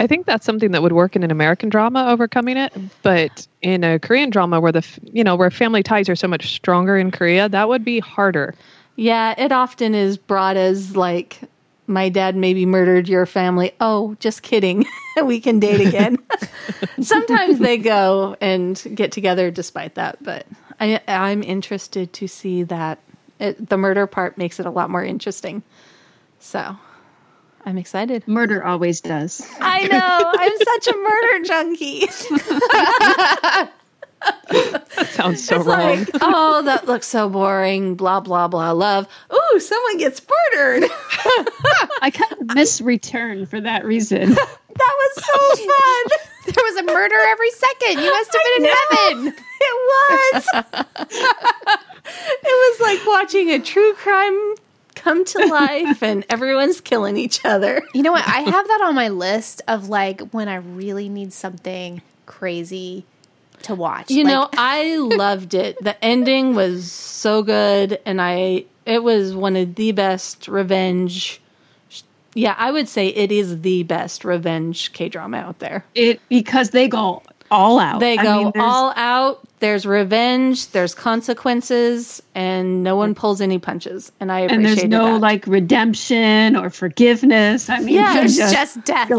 [0.00, 3.84] I think that's something that would work in an American drama overcoming it, but in
[3.84, 7.10] a Korean drama where the you know where family ties are so much stronger in
[7.10, 8.54] Korea, that would be harder.
[8.96, 11.40] Yeah, it often is brought as like
[11.86, 13.72] my dad maybe murdered your family.
[13.78, 14.86] Oh, just kidding.
[15.22, 16.18] we can date again.
[17.02, 20.46] Sometimes they go and get together despite that, but
[20.80, 23.00] I, I'm interested to see that.
[23.38, 25.62] It, the murder part makes it a lot more interesting.
[26.40, 26.76] So
[27.64, 28.26] I'm excited.
[28.26, 29.46] Murder always does.
[29.60, 30.32] I know.
[30.38, 32.06] I'm such a murder junkie.
[35.12, 35.98] sounds so It's wrong.
[35.98, 37.94] like, oh, that looks so boring.
[37.94, 38.72] Blah blah blah.
[38.72, 39.06] Love.
[39.32, 40.20] Ooh, someone gets
[40.54, 40.84] murdered.
[42.02, 44.36] I kind of miss Return for that reason.
[44.72, 46.54] That was so fun.
[46.54, 48.02] There was a murder every second.
[48.02, 49.34] You must have been in heaven.
[49.60, 50.48] It was.
[52.42, 54.54] it was like watching a true crime
[55.02, 57.82] come to life, and everyone's killing each other.
[57.94, 58.26] You know what?
[58.26, 63.04] I have that on my list of like when I really need something crazy
[63.62, 64.10] to watch.
[64.10, 65.82] You Like, know, I loved it.
[65.82, 71.40] The ending was so good, and I it was one of the best revenge.
[72.34, 75.84] Yeah, I would say it is the best revenge K drama out there.
[75.94, 78.00] it because they go all out.
[78.00, 79.40] They I go mean, all out.
[79.60, 80.68] There's revenge.
[80.68, 84.10] There's consequences, and no one pulls any punches.
[84.20, 85.20] And I and there's no that.
[85.20, 87.68] like redemption or forgiveness.
[87.68, 89.10] I mean, Yeah, they're it's just, just death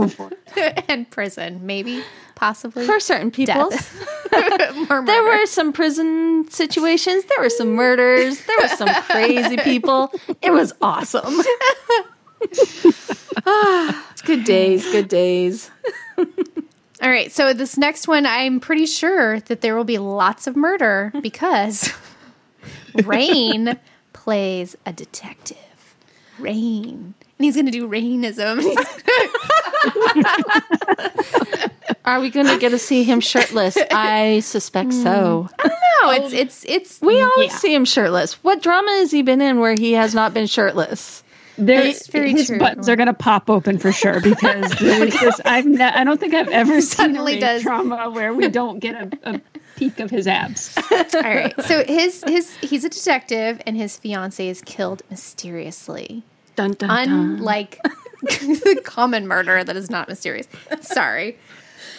[0.90, 2.04] and prison, maybe,
[2.36, 2.86] possibly.
[2.86, 3.56] for certain people.
[4.90, 7.24] More There were some prison situations.
[7.26, 8.44] There were some murders.
[8.46, 10.12] There were some crazy people.
[10.42, 11.42] It was awesome.
[13.46, 15.70] Ah, good days, good days.
[17.02, 20.56] All right, so this next one, I'm pretty sure that there will be lots of
[20.56, 21.92] murder because
[23.06, 23.78] Rain
[24.14, 25.58] plays a detective.
[26.38, 27.14] Rain.
[27.40, 28.60] And he's going to do Rainism.
[32.06, 33.78] Are we going to get to see him shirtless?
[33.92, 35.50] I suspect so.
[35.60, 35.70] Mm.
[36.04, 37.58] no, it's it's it's We always Yeah.
[37.58, 38.44] see him shirtless.
[38.44, 41.21] What drama has he been in where he has not been shirtless?
[41.58, 42.60] There, That's very his true.
[42.60, 46.34] buttons are going to pop open for sure because this, I've ne- I don't think
[46.34, 49.42] I've ever seen a Suddenly trauma where we don't get a, a
[49.76, 50.76] peek of his abs.
[50.92, 51.54] all right.
[51.64, 56.24] So his his he's a detective and his fiance is killed mysteriously.
[56.56, 57.10] Dun dun dun.
[57.10, 57.80] Unlike
[58.22, 60.48] the common murder that is not mysterious.
[60.82, 61.38] Sorry.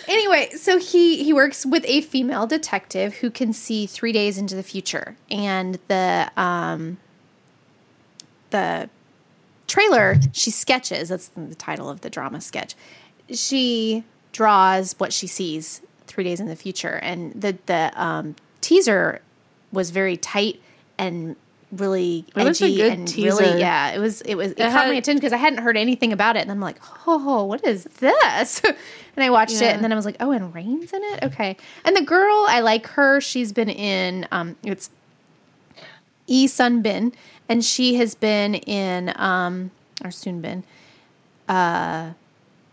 [0.08, 4.54] Anyway, so he he works with a female detective who can see three days into
[4.54, 6.96] the future, and the um
[8.50, 8.88] the
[9.66, 11.08] trailer she sketches.
[11.08, 12.74] That's the title of the drama sketch.
[13.30, 19.20] She draws what she sees three days in the future, and the the um, teaser
[19.72, 20.60] was very tight
[20.98, 21.36] and
[21.72, 23.28] really It edgy and teaser.
[23.42, 25.78] really yeah it was it was it, caught had- my attention because I hadn't heard
[25.78, 28.60] anything about it and I'm like oh what is this
[29.16, 31.56] and I watched it and then I was like oh and Rain's in it okay
[31.86, 34.90] and the girl I like her she's been in um it's
[36.26, 37.14] E Sun Bin
[37.52, 39.70] and she has been in um
[40.04, 40.64] or soon been
[41.48, 42.10] uh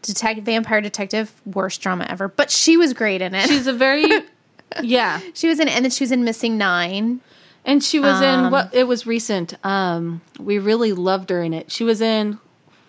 [0.02, 4.06] detective vampire detective worst drama ever but she was great in it She's a very
[4.84, 7.22] yeah, she was in and then she was in Missing Nine
[7.66, 8.74] and she was Um, in what?
[8.74, 9.54] It was recent.
[9.66, 11.72] Um, we really loved her in it.
[11.72, 12.38] She was in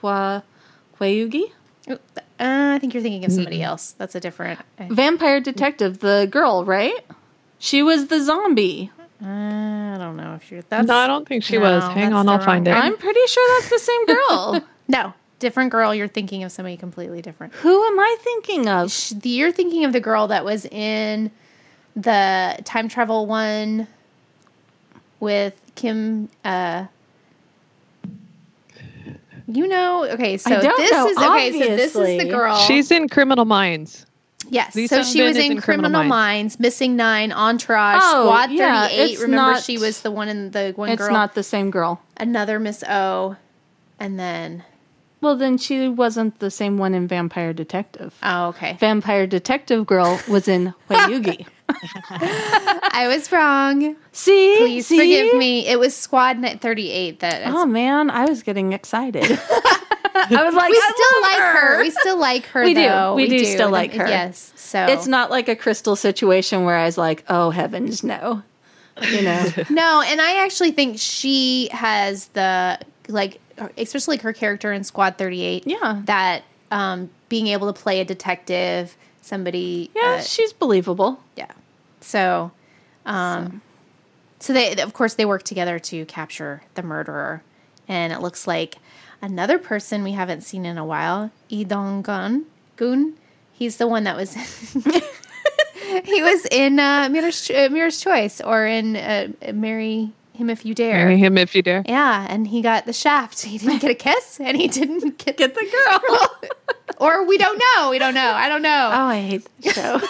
[0.02, 0.42] Hwa
[0.98, 1.50] Hwayugi,
[1.90, 1.96] uh,
[2.38, 7.00] I think you're thinking of somebody else that's a different Vampire Detective, the girl, right?
[7.58, 8.90] She was the zombie.
[9.22, 10.62] I don't know if you're.
[10.62, 11.84] That's no, I don't think she No, was.
[11.94, 12.72] Hang on, I'll wrong find it.
[12.72, 14.62] I'm pretty sure that's the same girl.
[14.88, 15.94] no different girl.
[15.94, 17.52] You're thinking of somebody completely different.
[17.54, 18.90] Who am I thinking of?
[18.90, 21.30] Sh- You're thinking of the girl that was in
[21.96, 23.86] the time travel one
[25.18, 26.28] with Kim.
[26.44, 26.86] uh
[29.46, 30.36] You know, okay.
[30.38, 31.52] So I don't this know, is okay.
[31.52, 32.56] So this is the girl.
[32.56, 34.06] She's in Criminal Minds.
[34.48, 34.74] Yes.
[34.74, 36.08] Lee so she was in, in Criminal Criminal Minds.
[36.10, 39.18] Minds, Missing Nine, Entourage, Oh, Squad yeah, Thirty Eight.
[39.20, 42.00] Remember, not- she was the one in the one It's girl, not the same girl.
[42.16, 43.36] another Miss O,
[43.98, 44.64] and then
[45.20, 48.14] Well, then she wasn't the same one in Vampire Detective.
[48.22, 48.76] oh, okay.
[48.80, 51.46] Vampire Detective girl was in Hwayugi.
[52.10, 53.94] I was wrong.
[54.12, 54.96] See, Please See?
[54.98, 55.66] forgive me.
[55.68, 59.38] It was Squad Night 38 that Oh man, I was getting excited.
[60.14, 61.80] I was like, we I still love like her.
[61.82, 62.82] We still like her We do.
[62.88, 63.14] though.
[63.14, 64.06] We do still like her.
[64.08, 64.52] Yes.
[64.56, 68.42] So It's not like a crystal situation where I was like, oh heavens, no.
[69.02, 73.40] You know, No, and I actually think she has the like
[73.76, 75.66] especially like her character in Squad 38.
[75.66, 76.02] Yeah.
[76.04, 81.22] That um being able to play a detective, somebody yeah, uh, she's believable.
[81.36, 81.50] Yeah.
[82.00, 82.50] So,
[83.06, 83.60] um,
[84.40, 84.52] so.
[84.52, 87.42] they, of course, they work together to capture the murderer,
[87.88, 88.76] and it looks like
[89.22, 92.46] another person we haven't seen in a while, Lee Dong Gun.
[92.76, 93.14] Gun.
[93.52, 94.34] He's the one that was.
[96.04, 100.74] he was in uh, Mirror's, uh, Mirror's Choice or in uh, Marry Him If You
[100.74, 100.94] Dare.
[100.94, 101.82] Marry him if you dare.
[101.86, 103.42] Yeah, and he got the shaft.
[103.42, 106.50] He didn't get a kiss, and he didn't get, Get the girl.
[106.98, 107.90] or we don't know.
[107.90, 108.32] We don't know.
[108.32, 108.90] I don't know.
[108.92, 110.00] oh, I hate the show.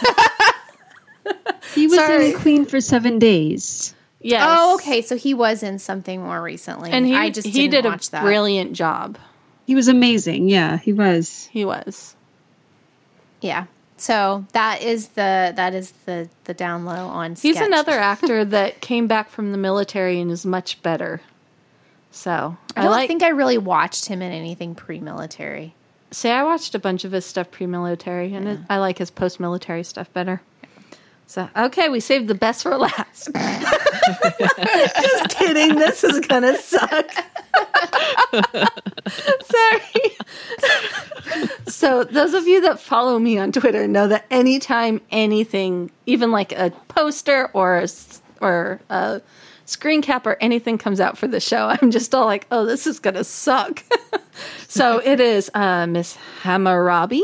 [1.74, 2.30] He was Sorry.
[2.30, 3.94] in Queen for seven days.
[4.20, 4.44] Yes.
[4.46, 5.02] Oh, okay.
[5.02, 7.88] So he was in something more recently, And he I just he didn't did a
[7.90, 8.22] watch that.
[8.22, 9.18] brilliant job.
[9.66, 10.48] He was amazing.
[10.48, 11.46] Yeah, he was.
[11.52, 12.14] He was.
[13.40, 13.66] yeah.
[13.96, 17.34] So that is the that is the the down low on.
[17.34, 21.20] He's another actor that came back from the military and is much better.
[22.10, 25.74] So I don't think I really watched him in anything pre-military.
[26.10, 29.84] Say I watched a bunch of his stuff pre-military, and it, I like his post-military
[29.84, 30.40] stuff better.
[31.26, 33.28] So okay, we saved the best for last.
[35.02, 35.76] Just kidding.
[35.76, 37.10] This is gonna suck.
[39.10, 40.16] Sorry.
[41.66, 46.52] so those of you that follow me on Twitter know that anytime anything, even like
[46.52, 49.20] a poster or a, s- or a
[49.64, 52.86] screen cap or anything comes out for the show, I'm just all like, "Oh, this
[52.86, 53.82] is gonna suck."
[54.68, 57.22] so it is uh, Miss Hammurabi.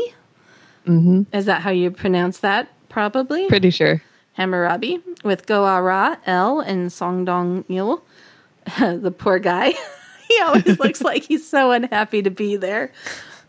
[0.85, 1.23] Mm-hmm.
[1.35, 2.69] Is that how you pronounce that?
[2.89, 3.47] Probably.
[3.47, 4.01] Pretty sure.
[4.37, 8.03] Hammurabi with Go Ara L and Song Dong Il.
[8.79, 9.73] the poor guy.
[10.27, 12.91] he always looks like he's so unhappy to be there.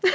[0.03, 0.11] All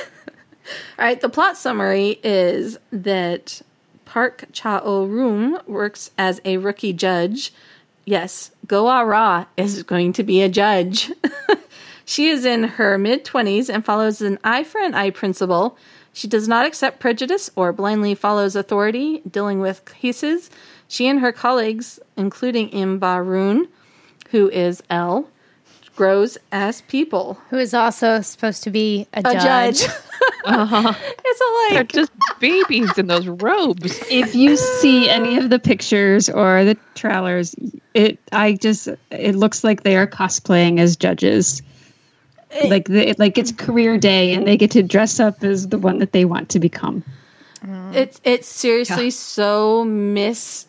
[0.99, 3.63] right, the plot summary is that
[4.05, 7.53] Park Cha O Room works as a rookie judge.
[8.05, 11.13] Yes, Go Ara is going to be a judge.
[12.05, 15.77] she is in her mid 20s and follows an eye for an eye principle.
[16.15, 20.49] She does not accept prejudice or blindly follows authority dealing with cases.
[20.87, 23.67] She and her colleagues, including Im Barun,
[24.31, 25.29] who is L,
[25.97, 27.37] grows as people.
[27.51, 29.81] Who is also supposed to be a, A judge.
[29.81, 29.93] judge.
[30.47, 30.93] Uh-huh.
[31.25, 33.99] It's a They're like just babies in those robes.
[34.11, 37.55] If you see any of the pictures or the trailers,
[37.95, 41.63] it I just it looks like they are cosplaying as judges.
[42.63, 43.59] Like the, like it's mm.
[43.59, 46.59] career day and they get to dress up as the one that they want to
[46.61, 47.03] become.
[47.65, 47.95] Mm.
[47.95, 50.69] it's it's seriously so miscast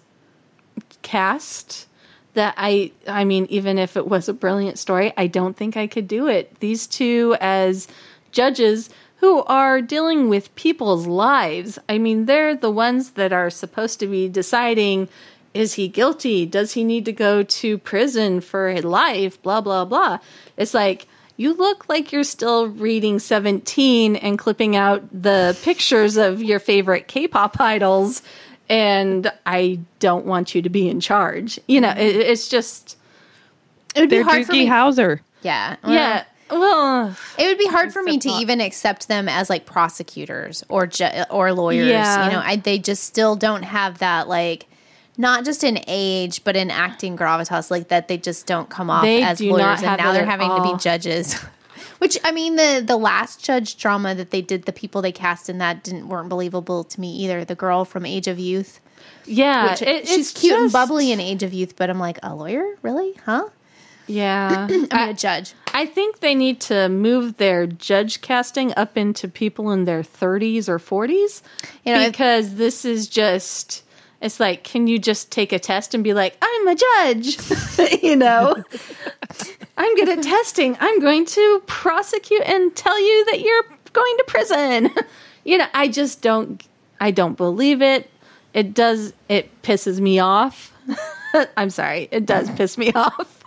[2.36, 5.88] that I I mean even if it was a brilliant story, I don't think I
[5.88, 6.60] could do it.
[6.60, 7.88] These two as
[8.32, 11.80] judges who are dealing with people's lives.
[11.90, 15.10] I mean, they're the ones that are supposed to be deciding
[15.54, 16.46] is he guilty?
[16.46, 19.42] Does he need to go to prison for his life?
[19.42, 20.20] Blah blah blah.
[20.58, 26.42] It's like you look like you're still reading 17 and clipping out the pictures of
[26.42, 28.22] your favorite K-pop idols
[28.70, 31.60] and I don't want you to be in charge.
[31.68, 32.98] You know, it, it's just
[33.96, 34.66] It would be They're hard for me.
[34.66, 35.20] Howser.
[35.42, 35.76] yeah.
[35.84, 36.24] well, yeah.
[36.50, 40.64] Well, It would be hard for me to not- even accept them as like prosecutors
[40.70, 41.88] or ju- or lawyers.
[41.90, 42.26] Yeah.
[42.26, 44.68] You know, I, they just still don't have that like
[45.18, 48.08] not just in age but in acting gravitas like that.
[48.08, 51.36] They just don't come off They as lawyers, and now they're having to be judges.
[52.00, 55.50] Which I mean, the the last judge drama that they did, the people they cast
[55.50, 57.46] in that didn't weren't believable to me either.
[57.46, 58.82] The girl from Age of Youth,
[59.26, 62.36] yeah, which it- she's cute and bubbly in Age of Youth, but I'm like a
[62.36, 63.14] lawyer, really?
[63.26, 63.46] Huh?
[64.08, 65.54] Yeah, I mean, I, a judge.
[65.74, 70.68] I think they need to move their judge casting up into people in their 30s
[70.70, 71.42] or 40s
[71.86, 73.84] You know, if- because this is just.
[74.26, 78.02] It's like, can you just take a test and be like, I'm a judge?
[78.02, 78.56] you know,
[79.78, 80.76] I'm good at testing.
[80.80, 84.90] I'm going to prosecute and tell you that you're going to prison.
[85.44, 86.68] you know, I just don't,
[87.00, 88.10] I don't believe it.
[88.56, 90.74] It does, it pisses me off.
[91.56, 93.44] I'm sorry, it does piss me off.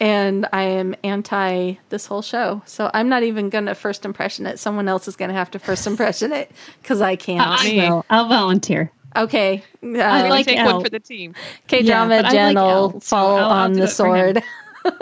[0.00, 2.60] And I am anti this whole show.
[2.66, 4.58] So I'm not even going to first impression it.
[4.58, 6.50] Someone else is going to have to first impression it
[6.82, 7.46] because I can't.
[7.46, 7.76] I me.
[7.76, 8.04] will.
[8.10, 8.90] I'll volunteer.
[9.16, 9.62] Okay.
[9.82, 10.74] Uh, I'm like take L.
[10.76, 11.34] one for the team.
[11.66, 13.84] K Yeah, drama but I Jen like will L, so fall I'll- I'll on the
[13.84, 14.34] it for him.
[14.34, 14.44] sword.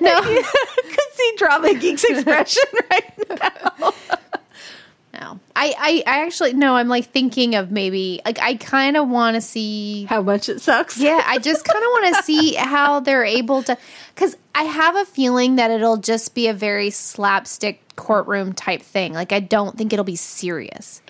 [0.00, 3.92] no, could see drama geek's expression right now.
[5.18, 6.76] No, I, I, I actually no.
[6.76, 10.04] I'm like thinking of maybe like I kind of want to see.
[10.04, 10.98] How much it sucks.
[10.98, 13.78] Yeah, I just kind of want to see how they're able to,
[14.14, 19.14] because I have a feeling that it'll just be a very slapstick courtroom type thing.
[19.14, 21.00] Like I don't think it'll be serious.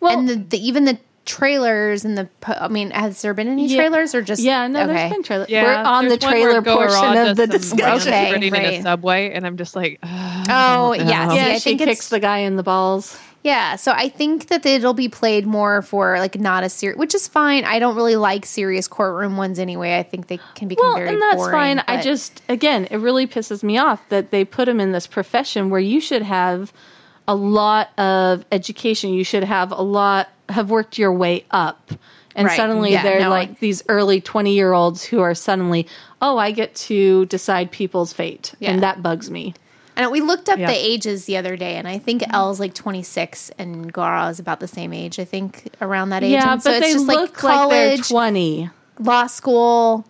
[0.00, 3.66] Well, and the, the even the trailers and the I mean, has there been any
[3.66, 3.76] Yeah.
[3.76, 4.94] trailers or just yeah, no, okay.
[4.94, 5.48] there's been trailers.
[5.50, 8.08] Yeah, We're on the there's one trailer portion of the discussion.
[8.12, 11.34] Okay, running in a subway, and I'm just like, "Ugh, Oh I don't yes, know."
[11.34, 13.18] See, Yeah, I she think kicks it's the guy in the balls.
[13.44, 17.14] Yeah, so I think that it'll be played more for like not a serious, which
[17.14, 17.64] is fine.
[17.64, 19.96] I don't really like serious courtroom ones anyway.
[19.96, 21.84] I think they can become Well, very and that's boring, fine.
[21.86, 25.70] I just, again, it really pisses me off that they put him in this profession
[25.70, 26.72] where you should have
[27.28, 29.12] a lot of education.
[29.12, 31.92] You should have a lot, have worked your way up.
[32.34, 32.56] And Right.
[32.56, 35.86] suddenly Yeah, they're no, like I- these early 20 year olds who are suddenly,
[36.22, 38.54] oh, I get to decide people's fate.
[38.60, 38.70] Yeah.
[38.70, 39.54] And that bugs me.
[39.96, 40.68] And we looked up Yeah.
[40.68, 42.34] the ages the other day, and I think mm-hmm.
[42.34, 45.18] L's like 26 and Gara is about the same age.
[45.18, 46.30] I think around that age.
[46.32, 48.70] Yeah, And so but it's they just look like college, like they're 20.
[49.00, 50.06] law school.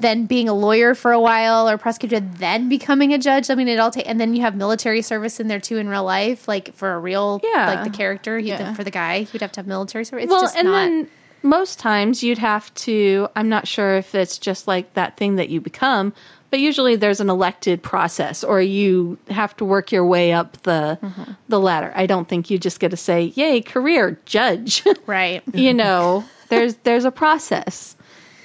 [0.00, 3.48] Then being a lawyer for a while or prosecutor, then becoming a judge.
[3.50, 5.88] I mean, it all takes, and then you have military service in there too in
[5.88, 7.66] real life, like for a real, Yeah.
[7.74, 8.74] like the character, Yeah.
[8.74, 10.24] for the guy, he would have to have military service.
[10.24, 10.72] It's well, and not.
[10.72, 11.08] then
[11.42, 13.28] most times you'd have to.
[13.36, 16.12] I'm not sure if it's just like that thing that you become,
[16.50, 20.98] but usually there's an elected process, or you have to work your way up the
[21.02, 21.32] Mm-hmm.
[21.48, 21.92] the ladder.
[21.94, 25.42] I don't think you just get to say, "Yay, career judge." right.
[25.52, 27.96] you know, there's there's a process,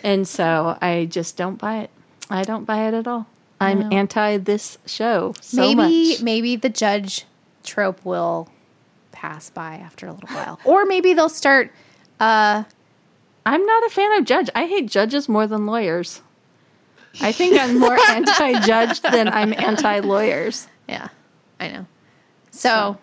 [0.04, 1.90] and so I just don't buy it.
[2.30, 3.28] I don't buy it at all.
[3.62, 6.22] I'm anti this show so maybe much.
[6.22, 7.26] maybe the judge
[7.64, 8.48] trope will
[9.12, 11.72] pass by after a little while, or maybe they'll start.
[12.20, 12.64] Uh,
[13.46, 14.50] I'm not a fan of judge.
[14.56, 16.22] I hate judges more than lawyers.
[17.22, 20.68] I think I'm more anti-judge than I'm anti-lawyers.
[20.88, 21.10] yeah,
[21.60, 21.86] I know.
[22.52, 22.98] So,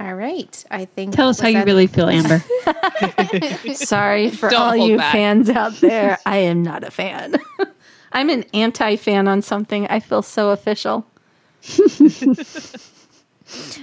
[0.00, 1.14] all right, I think.
[1.14, 2.42] Tell us how you really feel, Amber.
[3.74, 5.12] Sorry for Don't all you back.
[5.12, 6.18] fans out there.
[6.24, 7.34] I am not a fan.
[8.12, 9.86] I'm an anti-fan on something.
[9.88, 11.06] I feel so official.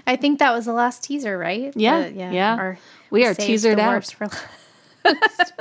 [0.07, 1.73] I think that was the last teaser, right?
[1.75, 2.57] Yeah, The- yeah.
[2.59, 4.05] Or We are saved teasered out.
[4.05, 5.53] for last.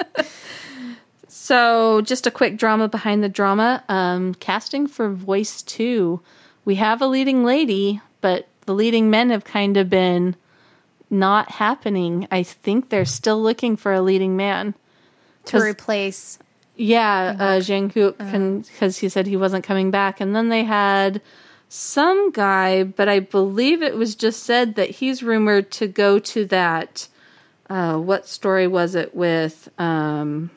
[1.28, 3.82] So, just a quick drama behind the drama.
[3.88, 6.20] Um, casting for Voice 2.
[6.64, 10.36] We have a leading lady, but the leading men have kind of been
[11.15, 12.29] not happening.
[12.31, 14.75] I think they're still looking for a leading man.
[15.47, 16.39] to replace.
[16.77, 18.17] Yeah, uh, Jang Hyuk,
[18.67, 20.21] because he said he wasn't coming back.
[20.21, 21.23] And then they had
[21.69, 26.45] some guy, but I believe it was just said that he's rumored to go to
[26.47, 27.09] that.
[27.71, 29.69] Uh, what story was it with?
[29.79, 30.51] Um,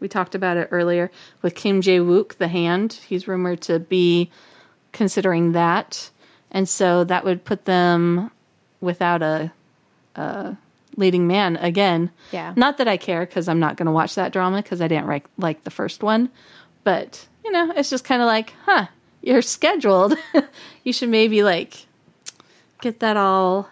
[0.00, 1.10] we talked about it earlier
[1.42, 2.92] with Kim Jae Wook, the hand.
[2.92, 4.30] He's rumored to be
[4.92, 6.10] considering that.
[6.50, 8.30] And so that would put them
[8.80, 9.52] without a,
[10.18, 10.58] a
[10.96, 12.10] leading man again.
[12.32, 12.52] Yeah.
[12.56, 15.06] Not that I care because I'm not going to watch that drama because I didn't
[15.06, 16.30] like, like the first one.
[16.84, 18.86] But, you know, it's just kind of like, huh,
[19.22, 20.14] you're scheduled.
[20.84, 21.86] you should maybe like
[22.80, 23.68] get that all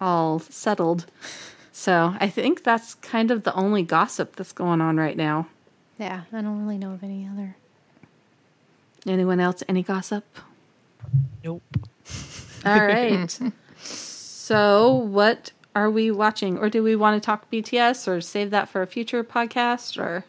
[0.00, 1.06] all settled.
[1.72, 5.48] So I think that's kind of the only gossip that's going on right now.
[5.98, 7.56] Yeah, I don't really know of any other.
[9.06, 9.62] Anyone else?
[9.68, 10.24] Any gossip?
[11.44, 11.62] Nope.
[12.64, 13.38] All right.
[13.82, 16.56] so, what are we watching?
[16.56, 19.98] Or do we want to talk BTS or save that for a future podcast?
[20.02, 20.24] Or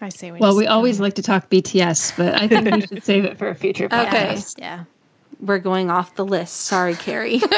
[0.00, 3.04] I say we well, we always like to talk BTS, but I think we should
[3.04, 4.06] save it for a future podcast.
[4.08, 4.34] Okay.
[4.34, 4.54] podcast.
[4.58, 4.84] Yeah.
[5.40, 6.56] we're going off the list.
[6.56, 7.40] Sorry, Carrie.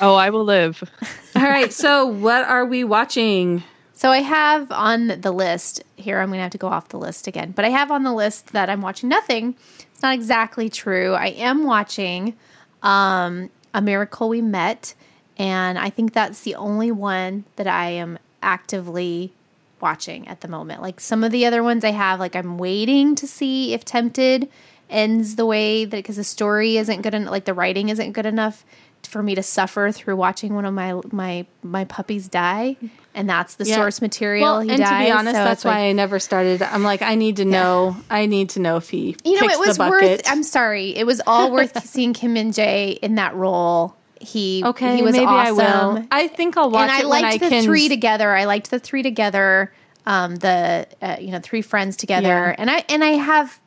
[0.00, 0.82] Oh, I will live.
[1.36, 1.72] All right.
[1.72, 3.62] So, what are we watching?
[3.94, 6.18] So I have on the list here.
[6.20, 8.12] I'm going to have to go off the list again, but I have on the
[8.12, 9.56] list that I'm watching nothing.
[9.92, 11.14] It's not exactly true.
[11.14, 12.34] I am watching
[12.82, 14.94] um, A Miracle We Met,
[15.38, 19.32] and I think that's the only one that I am actively
[19.80, 20.80] watching at the moment.
[20.82, 24.48] Like some of the other ones I have, like I'm waiting to see if Tempted
[24.88, 28.26] ends the way that because the story isn't good enough, like the writing isn't good
[28.26, 28.64] enough
[29.02, 32.76] for me to suffer through watching one of my my my puppies die,
[33.14, 33.76] and that's the Yeah.
[33.76, 34.42] source material.
[34.44, 36.60] Well, he and to dies, be honest, so that's why like- I never started.
[36.62, 37.96] I'm like, I need to know.
[38.10, 40.22] I need to know if he you know it was worth.
[40.26, 43.94] I'm sorry, it was all worth seeing Kim and Jay in that role.
[44.20, 45.60] He okay, he was maybe awesome.
[45.60, 46.06] I will.
[46.10, 47.64] I think I'll watch and I liked I the can.
[47.64, 48.34] three together.
[48.34, 49.72] I liked the three together.
[50.06, 52.54] Um, the uh, you know three friends together, Yeah.
[52.58, 53.58] and I and I have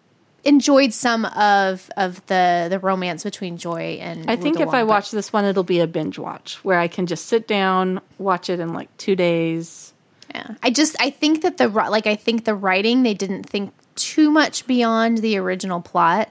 [0.45, 4.29] enjoyed some of of the the romance between Joy and.
[4.31, 7.05] I think if I watch this one, it'll be a binge watch where I can
[7.07, 9.93] just sit down, watch it in like two days.
[10.33, 10.55] Yeah.
[10.63, 14.31] I just I think that the like I think the writing they didn't think too
[14.31, 16.29] much beyond the original plot.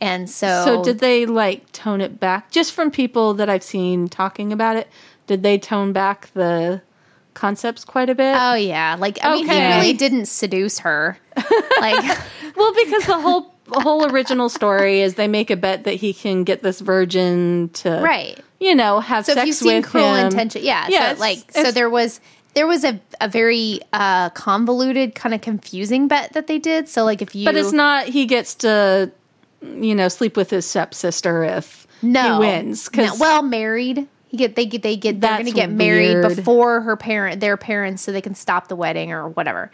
[0.00, 2.50] And so So did they like tone it back?
[2.50, 4.88] Just from people that I've seen talking about it,
[5.26, 6.80] did they tone back the
[7.34, 8.36] concepts quite a bit?
[8.38, 8.96] Oh yeah.
[8.98, 11.18] Like I mean he really didn't seduce her.
[11.36, 12.18] like
[12.56, 16.42] well, because the whole whole original story is they make a bet that he can
[16.44, 18.40] get this virgin to right.
[18.58, 20.26] you know, have So sex if you've seen Cruel him.
[20.26, 20.86] Intention, yeah.
[20.88, 22.20] Yeah, so it's- like so there was
[22.54, 26.88] there was a, a very uh, convoluted, kind of confusing bet that they did.
[26.88, 29.12] So like if you But it's not he gets to
[29.62, 34.06] you know sleep with his stepsister if no he wins because no, well married.
[34.28, 36.36] He get they get they get they're going to get married weird.
[36.36, 39.70] before her parent their parents so they can stop the wedding or whatever.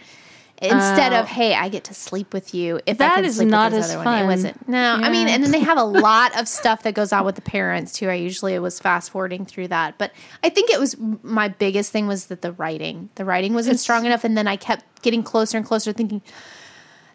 [0.62, 1.20] Instead Oh.
[1.20, 3.74] of hey, I get to sleep with you if I That can is sleep not
[3.74, 4.22] as other one.
[4.22, 4.66] It wasn't.
[4.66, 7.34] No, I mean, and then they have a lot of stuff that goes on with
[7.34, 8.08] the parents too.
[8.08, 10.12] I usually was fast forwarding through that, but
[10.42, 14.06] I think it was my biggest thing was that the writing, the writing wasn't strong
[14.06, 16.22] enough, and then I kept getting closer and closer, thinking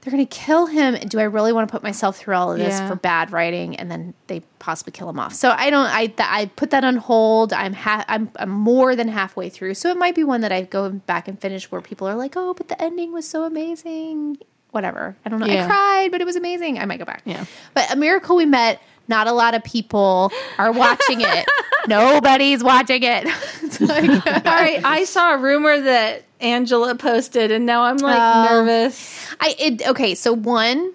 [0.02, 0.96] they're going to kill him.
[1.08, 2.88] Do I really want to put myself through all of this Yeah.
[2.88, 3.76] for bad writing?
[3.76, 5.34] And then they possibly kill him off.
[5.34, 5.86] So I don't.
[5.88, 7.54] I th- I put that on hold.
[7.54, 9.76] I'm ha- I'm I'm more than halfway through.
[9.76, 12.34] So it might be one that I go back and finish where people are like,
[12.36, 14.38] oh, but the ending was so amazing.
[14.72, 15.16] Whatever.
[15.26, 15.46] I don't know.
[15.48, 16.80] I cried, but it was amazing.
[16.80, 17.22] I might go back.
[17.26, 17.46] Yeah.
[17.74, 18.82] But a miracle we met.
[19.08, 21.46] Not a lot of people are watching it.
[21.88, 23.26] Nobody's watching it.
[23.82, 28.50] Like- All right, I saw a rumor that Angela posted, and now I'm like Oh.
[28.50, 29.28] nervous.
[29.40, 30.16] I it, okay.
[30.16, 30.92] So one,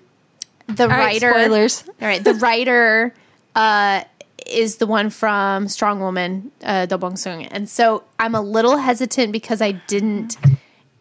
[0.69, 1.31] the All right, writer.
[1.33, 1.85] spoilers.
[2.03, 3.15] All right, the writer
[3.55, 4.03] uh,
[4.47, 8.77] is the one from Strong Woman, uh, Do Bong Soon, and so I'm a little
[8.77, 10.37] hesitant because I didn't.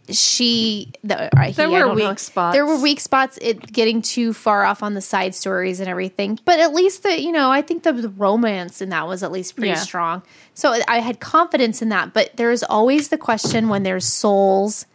[0.09, 2.09] She, the, uh, There I were don't know.
[2.09, 2.55] weak spots.
[2.55, 3.39] There were weak spots.
[3.41, 7.19] It getting too far off on the side stories and everything, but at least the
[7.19, 9.75] you know I think the, the romance in that was at least pretty Yeah.
[9.75, 10.21] strong.
[10.53, 12.13] So I had confidence in that.
[12.13, 14.85] But there's always the question when there's souls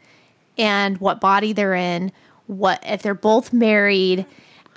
[0.57, 2.13] and what body they're in,
[2.47, 4.27] what if they're both married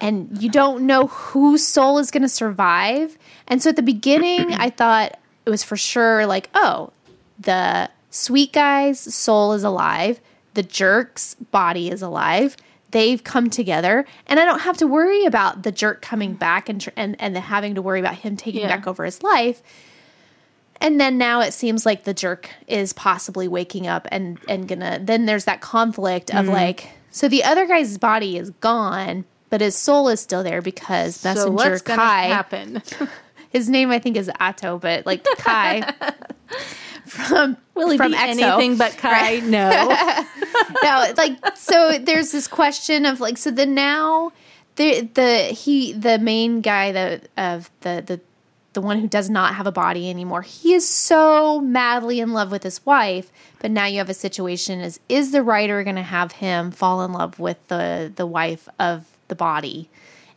[0.02, 3.18] and you don't know whose soul is going to survive.
[3.48, 6.92] And so at the beginning, I thought it was for sure like, oh,
[7.40, 10.22] the sweet guy's soul is alive,
[10.54, 12.56] the jerk's body is alive.
[12.92, 16.88] They've come together, and I don't have to worry about the jerk coming back and
[16.96, 18.68] and and having to worry about him taking Yeah.
[18.68, 19.64] back over his life.
[20.80, 25.00] And then now it seems like the jerk is possibly waking up and and gonna.
[25.02, 26.54] Then there's that conflict of Mm-hmm.
[26.54, 31.16] like, so the other guy's body is gone, but his soul is still there because
[31.16, 32.84] So Messenger what's Kai, happen?
[33.50, 35.94] his name I think is Atto, but like Kai
[37.06, 38.42] from Will he from be EXO.
[38.42, 39.40] anything but Kai?
[39.40, 39.70] No.
[40.84, 44.32] no, like so there's this question of like so the now
[44.76, 48.22] the the he the main guy that of the the
[48.74, 50.42] the one who does not have a body anymore.
[50.42, 54.82] He is so madly in love with his wife, but now you have a situation
[54.82, 58.68] is is the writer going to have him fall in love with the the wife
[58.80, 59.90] of the body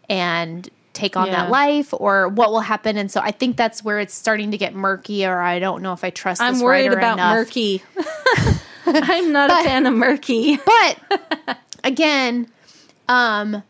[0.09, 1.42] and take on Yeah.
[1.44, 4.57] that life or what will happen and so I think that's where it's starting to
[4.59, 7.34] get murky or I don't know if I trust I'm this worried writer about enough.
[7.36, 7.82] Murky.
[8.86, 10.59] I'm not a fan of Murky.
[10.59, 12.49] but again
[13.09, 13.62] um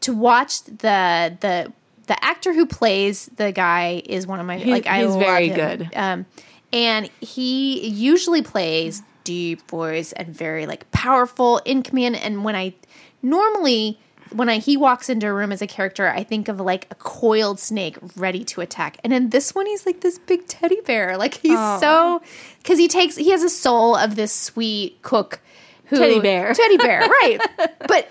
[0.00, 1.72] to watch the the
[2.06, 5.54] the actor who plays the guy is one of my like I he's very him.
[5.78, 5.90] good.
[5.94, 6.26] um
[6.72, 12.74] and he usually plays deep voice and very like powerful in command and when I
[13.22, 13.98] normally
[14.34, 16.94] when I he walks into a room as a character, I think of like a
[16.94, 18.98] coiled snake ready to attack.
[19.04, 21.16] And in this one, he's like this big teddy bear.
[21.16, 21.78] Like he's Oh.
[21.80, 22.22] so
[22.58, 25.40] because he takes he has a soul of this sweet cook
[25.86, 26.52] who Teddy bear.
[26.54, 27.38] teddy bear, right?
[27.86, 28.08] but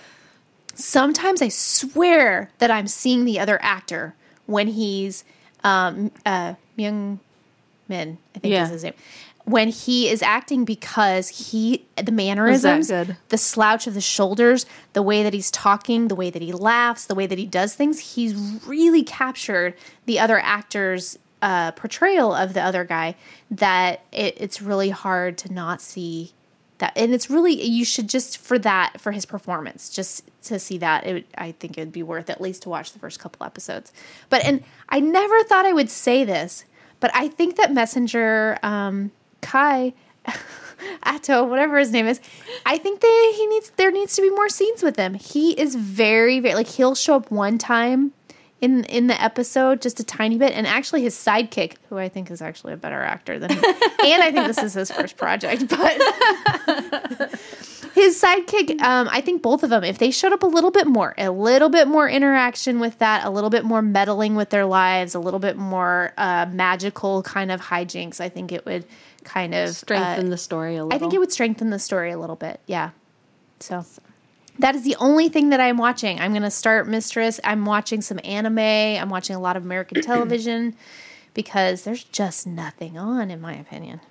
[0.76, 4.15] sometimes I swear that I'm seeing the other actor
[4.45, 5.24] when he's
[5.63, 7.19] um uh Myung
[7.88, 8.63] Min, I think Yeah.
[8.65, 8.93] is his name.
[9.46, 13.18] When he is acting because he the mannerisms, good?
[13.30, 17.06] the slouch of the shoulders, the way that he's talking, the way that he laughs,
[17.06, 18.36] the way that he does things, he's
[18.66, 19.74] really captured
[20.06, 23.16] the other actor's uh, portrayal of the other guy
[23.50, 26.34] that it, it's really hard to not see
[26.82, 30.78] that and it's really you should just for that for his performance just to see
[30.78, 33.46] that it i think it would be worth at least to watch the first couple
[33.46, 33.94] episodes
[34.30, 36.66] but and i never thought i would say this
[37.00, 39.12] but i think that messenger um
[39.42, 39.94] kai
[41.04, 42.20] Atto, whatever his name is,
[42.66, 45.14] I think that he needs there needs to be more scenes with him.
[45.14, 48.14] He is very, very like he'll show up one time
[48.62, 52.32] in in the episode, just a tiny bit, and actually his sidekick, who I think
[52.32, 55.68] is actually a better actor than him, and I think this is his first project,
[55.68, 55.98] but
[57.94, 60.88] his sidekick, um, I think both of them, if they showed up a little bit
[60.88, 64.66] more, a little bit more interaction with that, a little bit more meddling with their
[64.66, 68.86] lives, a little bit more uh, magical kind of hijinks, I think it would
[69.24, 70.95] kind of Strengthen uh, the story a little.
[70.95, 72.59] I think it would strengthen the story a little bit.
[72.67, 72.91] Yeah.
[73.59, 73.86] So
[74.59, 76.19] that is the only thing that I'm watching.
[76.19, 77.39] I'm going to start Mistress.
[77.43, 78.59] I'm watching some anime.
[78.59, 80.76] I'm watching a lot of American television
[81.34, 84.01] because there's just nothing on, in my opinion.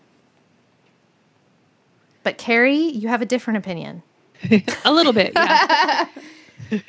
[2.22, 4.02] But Carrie, you have a different opinion.
[4.84, 6.06] A little bit, yeah.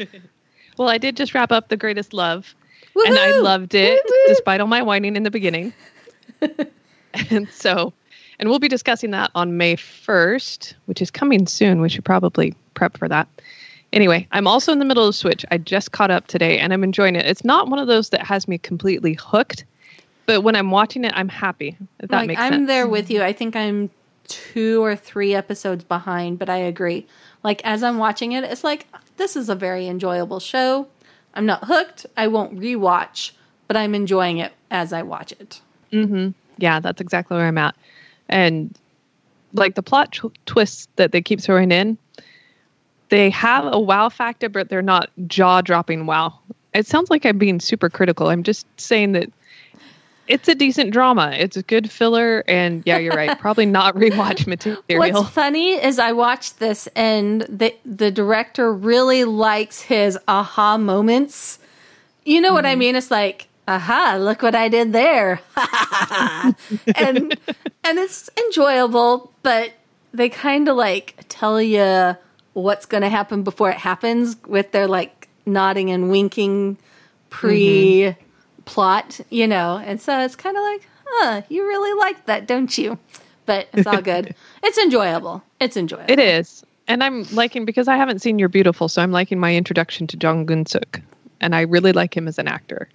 [0.77, 2.55] well, I did just wrap up The Greatest Love,
[2.95, 4.23] and I loved it Woo-woo!
[4.27, 5.73] despite all my whining in the beginning.
[7.29, 7.93] and so,
[8.41, 11.79] and we'll be discussing that on May 1st, which is coming soon.
[11.79, 13.27] We should probably prep for that.
[13.93, 15.45] Anyway, I'm also in the middle of Switch.
[15.51, 17.25] I just caught up today and I'm enjoying it.
[17.25, 19.63] It's not one of those that has me completely hooked,
[20.25, 21.77] but when I'm watching it, I'm happy.
[21.99, 22.67] If that like, makes I'm sense.
[22.67, 23.21] there with you.
[23.21, 23.91] I think I'm
[24.27, 27.05] two or three episodes behind, but I agree.
[27.43, 28.87] Like as I'm watching it, it's like
[29.17, 30.87] this is a very enjoyable show.
[31.35, 32.07] I'm not hooked.
[32.17, 33.33] I won't rewatch,
[33.67, 35.61] but I'm enjoying it as I watch it.
[35.93, 36.29] Mm-hmm.
[36.57, 37.75] Yeah, that's exactly where I'm at.
[38.29, 38.77] And
[39.53, 41.97] like the plot tw- twists that they keep throwing in,
[43.09, 46.39] they have a wow factor, but they're not jaw dropping wow.
[46.73, 48.29] It sounds like I'm being super critical.
[48.29, 49.29] I'm just saying that
[50.27, 51.33] it's a decent drama.
[51.37, 53.37] It's a good filler, and yeah, you're right.
[53.39, 54.81] Probably not rewatch material.
[54.89, 61.59] What's funny is I watched this and the the director really likes his aha moments.
[62.23, 62.79] You know what I mm-hmm.
[62.79, 62.95] mean?
[62.95, 65.41] It's like, aha, look what I did there.
[66.95, 67.35] and
[67.83, 69.73] and it's enjoyable, but
[70.13, 72.15] they kind of like tell you
[72.53, 76.77] what's going to happen before it happens with their like nodding and winking
[77.29, 78.15] pre
[78.65, 79.81] plot, you know.
[79.83, 82.97] And so it's kind of like, huh, you really like that, don't you?
[83.45, 84.35] But it's all good.
[84.63, 85.43] it's enjoyable.
[85.59, 86.11] It's enjoyable.
[86.11, 86.63] It is.
[86.87, 90.17] And I'm liking because I haven't seen You're Beautiful, so I'm liking my introduction to
[90.17, 91.01] Jang Keun Suk.
[91.39, 92.89] And I really like him as an actor.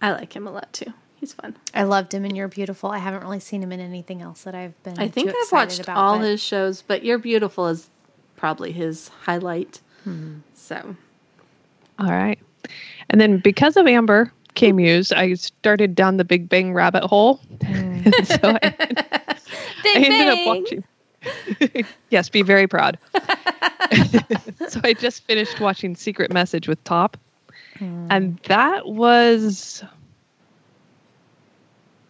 [0.00, 0.92] I like him a lot too.
[1.20, 1.56] He's fun.
[1.74, 2.90] I loved him in You're Beautiful.
[2.90, 4.98] I haven't really seen him in anything else that I've been.
[4.98, 7.88] I think too I've watched about, all but- his shows, but You're Beautiful is
[8.36, 9.80] probably his highlight.
[10.04, 10.38] Hmm.
[10.54, 10.94] So
[11.98, 12.38] All right.
[13.10, 17.40] And then because of Amber K Muse, I started down the Big Bang rabbit hole.
[17.62, 18.58] so I,
[19.82, 20.46] Big I ended up Bang!
[20.46, 20.84] watching.
[22.10, 22.96] yes, be very proud.
[24.68, 27.16] so I just finished watching Secret Message with Top.
[27.80, 29.82] And that was.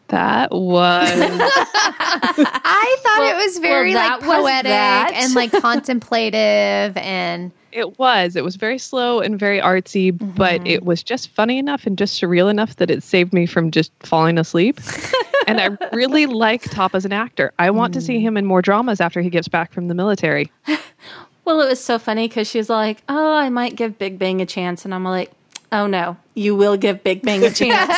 [0.09, 1.11] That was.
[1.11, 8.35] I thought Well- it was very well, like poetic and like contemplative and It was.
[8.35, 10.67] It was very slow and very artsy, but mm-hmm.
[10.67, 13.93] it was just funny enough and just surreal enough that it saved me from just
[14.01, 14.81] falling asleep.
[15.47, 17.53] and I really like Top as an actor.
[17.59, 18.23] I want to see mm.
[18.23, 20.51] him in more dramas after he gets back from the military.
[21.45, 24.45] Well, it was so funny because she's like, "Oh, I might give Big Bang a
[24.45, 25.31] chance," and I'm like,
[25.73, 27.95] "Oh no, you will give Big Bang a chance."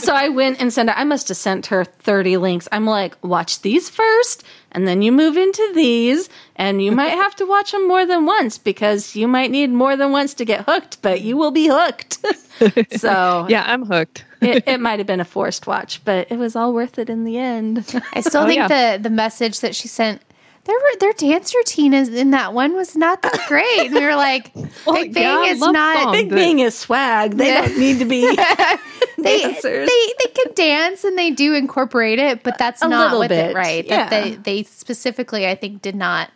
[0.04, 0.90] so I went and sent.
[0.90, 2.68] Her, I must have sent her 30 links.
[2.72, 7.34] I'm like, "Watch these first, and then you move into these, and you might have
[7.36, 10.64] to watch them more than once because you might need more than once to get
[10.66, 12.18] hooked, but you will be hooked."
[12.98, 14.24] so Yeah, I'm hooked.
[14.40, 17.24] it, it might have been a forced watch, but it was all worth it in
[17.24, 17.78] the end.
[18.12, 18.96] I still Oh, think yeah.
[18.96, 20.20] the the message that she sent
[20.64, 23.86] their their dance routine is in that one was not that great.
[23.86, 24.52] And we were like,
[24.86, 26.12] Well, Big Bang yeah, is not song.
[26.12, 27.32] Big Bang is swag.
[27.36, 27.66] They Yeah.
[27.66, 28.20] don't need to be
[29.18, 29.88] they, dancers.
[29.88, 33.50] they they can dance and they do incorporate it, but that's A not with bit,
[33.50, 33.84] it, right?
[33.84, 34.08] yeah.
[34.08, 36.30] That they they specifically, I think, did not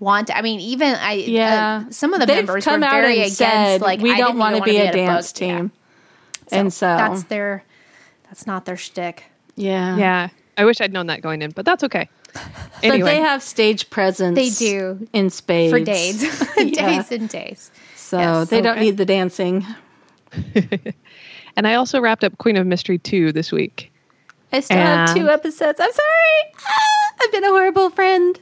[0.00, 0.34] want.
[0.34, 3.14] I mean, even I, Yeah, uh, some of the They've members come were out very
[3.14, 3.36] and against.
[3.38, 5.40] said, like, we don't want to be a at dance book.
[5.40, 5.56] Yeah.
[5.56, 5.72] team,
[6.52, 7.64] and so that's their
[8.24, 9.24] that's not their shtick.
[9.56, 10.28] yeah, Yeah.
[10.56, 12.08] I wish I'd known that going in, but that's okay.
[12.82, 14.36] But they have stage presence.
[14.36, 16.22] They do in spades for days,
[16.56, 16.96] Yeah.
[17.02, 17.70] days and days.
[17.96, 18.48] So Yes.
[18.50, 19.66] they don't need the dancing.
[21.56, 23.90] and I also wrapped up Queen of Mystery 2 this week.
[24.52, 25.80] I still have two episodes.
[25.80, 26.52] I'm sorry.
[26.66, 28.38] Ah, I've been a horrible friend.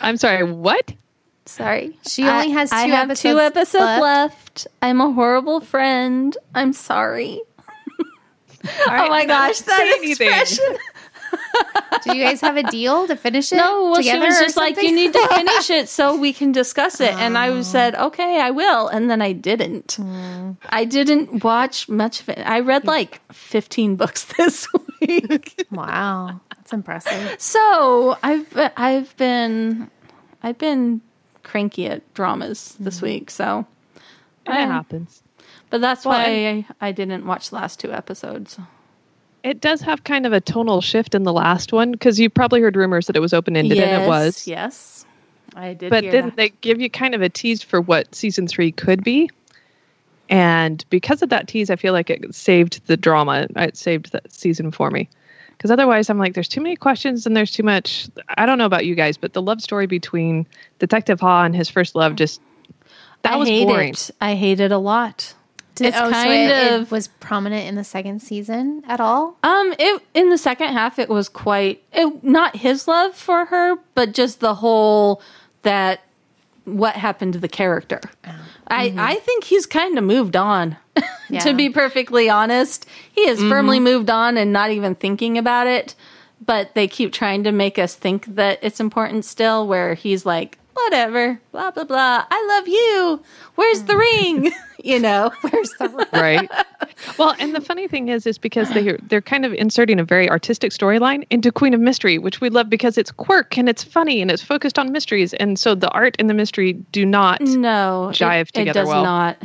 [0.00, 0.92] I'm sorry, what?
[1.46, 1.96] Sorry.
[2.06, 4.02] She only has I two have two episodes episodes left.
[4.02, 4.66] left.
[4.82, 6.36] I'm a horrible friend.
[6.54, 7.40] I'm sorry.
[8.88, 10.64] oh my gosh, that expression.
[12.04, 13.56] Do you guys have a deal to finish it?
[13.56, 16.52] No, well, she was or just like, you need to finish it so we can
[16.52, 17.12] discuss it.
[17.14, 18.06] And I said, Oh.
[18.08, 18.88] okay, I will.
[18.88, 19.92] And then I didn't.
[19.92, 20.52] Hmm.
[20.68, 22.38] I didn't watch much of it.
[22.38, 24.66] I read like 15 books this
[25.00, 25.66] week.
[25.70, 27.40] Wow, that's impressive.
[27.40, 28.46] so I've,
[28.76, 29.90] I've been,
[30.42, 31.00] I've been
[31.42, 33.30] cranky at dramas this week.
[33.30, 33.66] So,
[34.46, 35.22] It happens.
[35.70, 38.58] but that's Well, why I, I didn't watch the last two episodes.
[39.42, 42.60] It does have kind of a tonal shift in the last one because you probably
[42.60, 44.46] heard rumors that it was open ended, and it was.
[44.46, 45.06] Yes.
[45.54, 46.36] I did but hear then that.
[46.36, 49.30] they give you kind of a tease for what season three could be.
[50.28, 53.46] And because of that tease, I feel like it saved the drama.
[53.56, 55.08] It saved that season for me.
[55.56, 58.08] Because otherwise, I'm like, there's too many questions and there's too much.
[58.36, 60.46] I don't know about you guys, but the love story between
[60.78, 62.40] Detective Ha and his first love just
[63.22, 63.90] that I was hate boring.
[63.90, 64.10] it.
[64.20, 65.34] I hate it a lot.
[65.78, 69.36] Did, It's oh, kind it, it of- was prominent in the second season at all.
[69.42, 73.76] Um, it in the second half, it was quite it, not his love for her,
[73.94, 75.22] but just the whole
[75.62, 76.00] that
[76.64, 78.00] what happened to the character.
[78.26, 78.34] Oh.
[78.66, 79.00] I mm-hmm.
[79.00, 80.76] I think he's kind of moved on.
[81.30, 81.40] Yeah.
[81.40, 83.50] to be perfectly honest, he has mm-hmm.
[83.50, 85.94] firmly moved on and not even thinking about it.
[86.42, 89.66] But they keep trying to make us think that it's important still.
[89.66, 92.24] Where he's like, whatever, blah blah blah.
[92.30, 93.22] I love you.
[93.56, 93.98] Where's the mm.
[93.98, 94.52] ring?
[94.82, 96.50] you know, where's the right
[97.18, 100.28] well and the funny thing is is because they they're kind of inserting a very
[100.28, 104.20] artistic storyline into queen of mystery which we love because it's quirk and it's funny
[104.20, 108.10] and it's focused on mysteries and so the art and the mystery do not no
[108.12, 109.02] jive it, together it does well.
[109.02, 109.36] not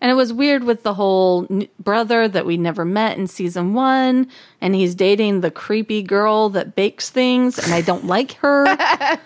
[0.00, 3.74] and it was weird with the whole n- brother that we never met in season
[3.74, 4.28] one
[4.60, 8.64] and he's dating the creepy girl that bakes things and i don't like her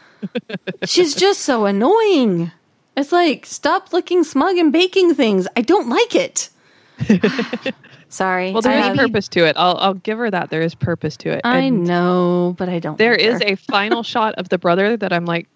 [0.84, 2.50] She's just so annoying.
[2.98, 5.46] It's like, stop looking smug and baking things.
[5.56, 6.50] I don't like it.
[8.08, 8.52] Sorry.
[8.52, 9.56] Well, there I is have- purpose to it.
[9.56, 10.50] I'll I'll give her that.
[10.50, 11.42] There is purpose to it.
[11.44, 12.98] I And know, but I don't.
[12.98, 15.46] There like is a final shot of the brother that I'm like,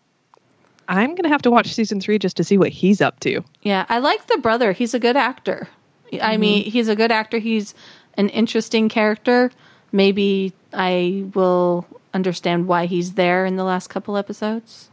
[0.89, 3.43] I'm gonna have to watch season three just to see what he's up to.
[3.63, 4.73] Yeah, I like the brother.
[4.73, 5.69] He's a good actor.
[6.13, 6.41] I mm-hmm.
[6.41, 7.39] mean, he's a good actor.
[7.39, 7.75] He's
[8.19, 9.51] an interesting character.
[9.91, 14.89] Maybe I will understand why he's there in the last couple episodes.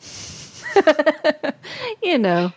[2.03, 2.51] you know.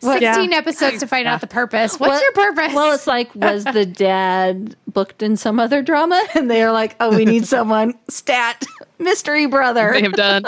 [0.00, 2.00] What- 16 episodes to find out the purpose.
[2.00, 2.74] What's Well- your purpose?
[2.74, 6.22] Well, it's like, was the dad booked in some other drama?
[6.34, 7.94] And they're like, oh, we need someone.
[8.08, 8.64] Stat.
[8.98, 9.92] Mystery brother.
[9.92, 10.44] They have done.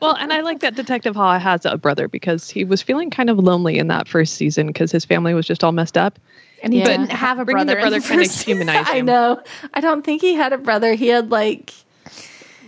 [0.00, 3.28] well, and I like that Detective Ha has a brother because he was feeling kind
[3.30, 6.18] of lonely in that first season because his family was just all messed up.
[6.62, 6.86] and he Yeah.
[6.86, 7.78] didn't have a Bringing brother.
[7.80, 9.42] the brother kind of first- humanized I know.
[9.74, 10.94] I don't think he had a brother.
[10.94, 11.74] He had like,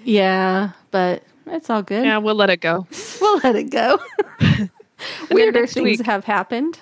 [0.04, 2.04] yeah, but it's all good.
[2.04, 2.86] Yeah, we'll let it go.
[3.20, 3.98] We'll let it go.
[5.30, 6.78] Weirder next things week- have happened.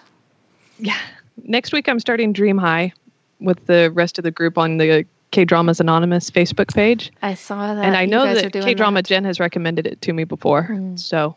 [0.78, 0.98] Yeah.
[1.42, 2.92] Next week, I'm starting Dream High
[3.40, 7.12] with the rest of the group on the K Dramas Anonymous Facebook page.
[7.22, 7.84] I saw that.
[7.84, 9.02] and I you know that K Drama.
[9.02, 10.68] Jen has recommended it to me before.
[10.96, 11.36] So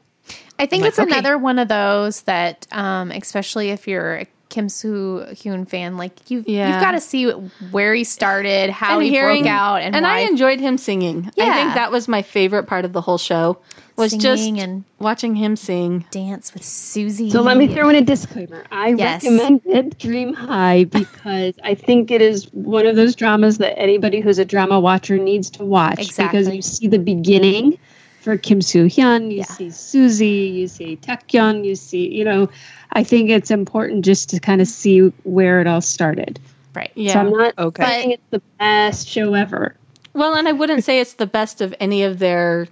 [0.60, 1.12] I think Like, it's okay.
[1.12, 6.30] another one of those that, um, especially if you're a Kim Soo Hyun fan, like
[6.32, 6.72] you, Yeah.
[6.74, 7.30] you've got to see
[7.72, 10.18] where he started, how And he hearing- broke out, and, and why.
[10.18, 11.30] I enjoyed him singing.
[11.40, 13.58] I think that was my favorite part of the whole show.
[13.98, 16.06] Was just Singing and- watching him sing.
[16.12, 17.32] dance with Suzy.
[17.32, 18.64] So let me throw in a disclaimer.
[18.72, 19.24] I Yes.
[19.24, 24.38] recommended Dream High because I think it is one of those dramas that anybody who's
[24.38, 27.80] a drama watcher needs to watch because you see the beginning
[28.28, 29.44] for Kim Soo Hyun, you Yeah.
[29.46, 32.50] see Suzy, you see Taecyeon, you see, you know,
[32.92, 36.38] I think it's important just to kind of see where it all started.
[36.76, 36.92] right.
[36.94, 37.14] Yeah.
[37.14, 37.86] So I'm not Okay.
[37.86, 39.78] saying it's the best show ever.
[40.14, 42.68] well, and I wouldn't say it's the best of any of their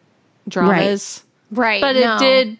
[0.49, 1.79] dramas, Right.
[1.79, 2.15] but no.
[2.17, 2.57] it did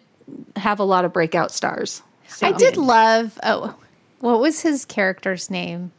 [0.56, 2.00] have a lot of breakout stars.
[2.28, 3.38] So, I did love.
[3.42, 3.74] Oh,
[4.20, 5.92] what was his character's name?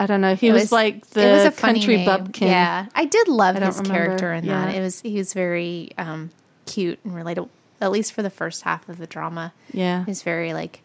[0.00, 0.34] I don't know.
[0.34, 2.06] He It was, like the it was a country name.
[2.06, 2.48] bumpkin.
[2.48, 3.92] Yeah, I did love I his remember.
[4.06, 4.74] character in that.
[4.74, 6.30] It was he was very um,
[6.66, 7.50] cute and relatable.
[7.82, 10.04] At least for the first half of the drama, Yeah.
[10.06, 10.80] he's very like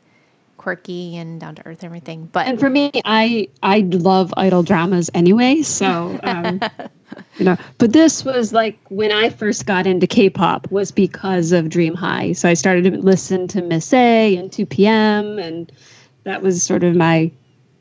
[0.57, 2.29] quirky and down to earth and everything.
[2.31, 6.59] But And for me, I I love idol dramas anyway, so um,
[7.37, 7.57] you know.
[7.77, 12.33] But this was like when I first got into K-pop was because of Dream High.
[12.33, 15.71] So I started to listen to Miss A and 2 PM, and
[16.23, 17.31] that was sort of my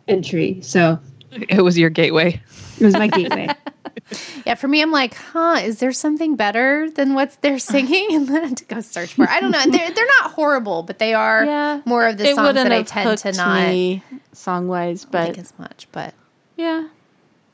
[0.08, 0.58] entry.
[0.62, 0.98] So
[1.34, 2.40] it was your gateway.
[2.78, 3.48] it was my gateway.
[4.46, 5.60] yeah, for me, I'm like, huh?
[5.62, 8.08] Is there something better than what they're singing?
[8.14, 9.28] And then I had to go search for.
[9.28, 9.62] I don't know.
[9.66, 11.80] They're they're not horrible, but they are Yeah.
[11.84, 15.28] more of the it songs wouldn't that I tend to not me song wise, but
[15.28, 15.86] like as much.
[15.92, 16.14] But
[16.56, 16.88] yeah.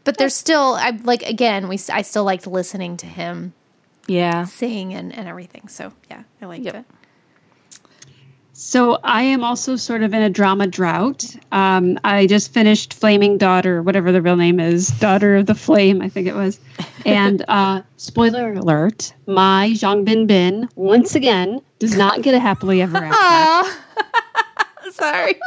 [0.05, 3.53] but there's still I like again we s- I still liked listening to him
[4.07, 4.45] Yeah.
[4.45, 5.69] sing and, and everything.
[5.69, 6.75] So yeah, I liked Yep.
[6.75, 6.85] it.
[8.63, 11.25] So I am also sort of in a drama drought.
[11.51, 16.03] Um, I just finished Flaming Daughter, whatever the real name is, Daughter of the Flame,
[16.03, 16.61] I think it was.
[17.07, 22.83] And uh, spoiler alert: my Zhang Bin Bin once again does not get a happily
[22.83, 23.17] ever after.
[23.19, 24.91] Aw.
[24.91, 25.41] Sorry.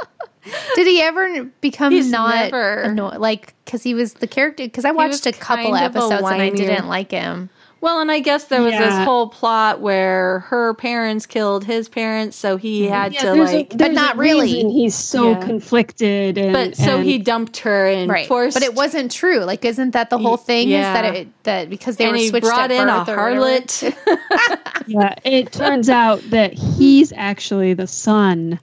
[0.73, 3.17] Did he ever become He's not never- annoyed?
[3.17, 4.63] Like, because he was the character.
[4.63, 7.51] Because I watched a couple kind of a episodes and I didn't like him.
[7.83, 8.79] Well, and I guess there was Yeah.
[8.97, 12.93] this whole plot where her parents killed his parents, so he mm-hmm.
[12.93, 13.69] had Yeah, to there's a- like.
[13.71, 14.53] there's not a really.
[14.53, 15.39] reason He's so Yeah.
[15.41, 18.53] conflicted, and but so and- he dumped her and Right, forced.
[18.53, 19.39] but it wasn't true.
[19.39, 20.69] Like, isn't that the whole thing?
[20.69, 20.95] yeah.
[20.95, 23.09] Is that it that because they and were he switched brought at in a birth
[23.09, 23.93] or harlot.
[24.87, 28.61] Yeah, it turns out that he's actually the son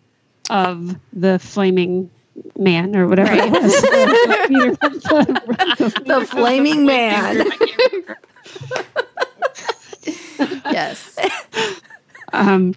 [0.49, 2.09] of the flaming
[2.59, 3.83] man or whatever it was.
[6.07, 7.45] the flaming man.
[10.73, 11.19] Yes,
[12.33, 12.75] um,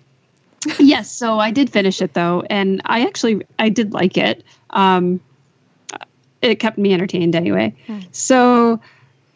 [0.80, 4.44] yes, so I did finish it though, and I actually I did like it.
[4.72, 5.20] Um,
[6.42, 7.74] it kept me entertained anyway.
[8.12, 8.80] So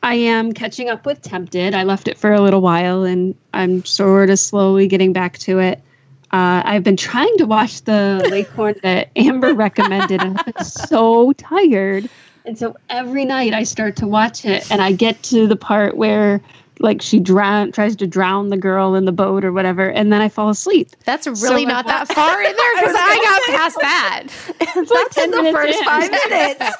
[0.03, 1.73] I am catching up with Tempted.
[1.73, 5.59] I left it for a little while, and I'm sort of slowly getting back to
[5.59, 5.81] it.
[6.31, 11.31] Uh, I've been trying to watch the Lakehorn that Amber recommended, and I've been so
[11.33, 12.09] tired.
[12.45, 15.95] And so every night I start to watch it, and I get to the part
[15.97, 16.41] where,
[16.79, 20.21] like, she drown tries to drown the girl in the boat or whatever, and then
[20.21, 20.89] I fall asleep.
[21.05, 24.23] that's really I not that far in there because I got past that.
[24.79, 25.85] It's That's in the first in.
[25.85, 26.75] five minutes.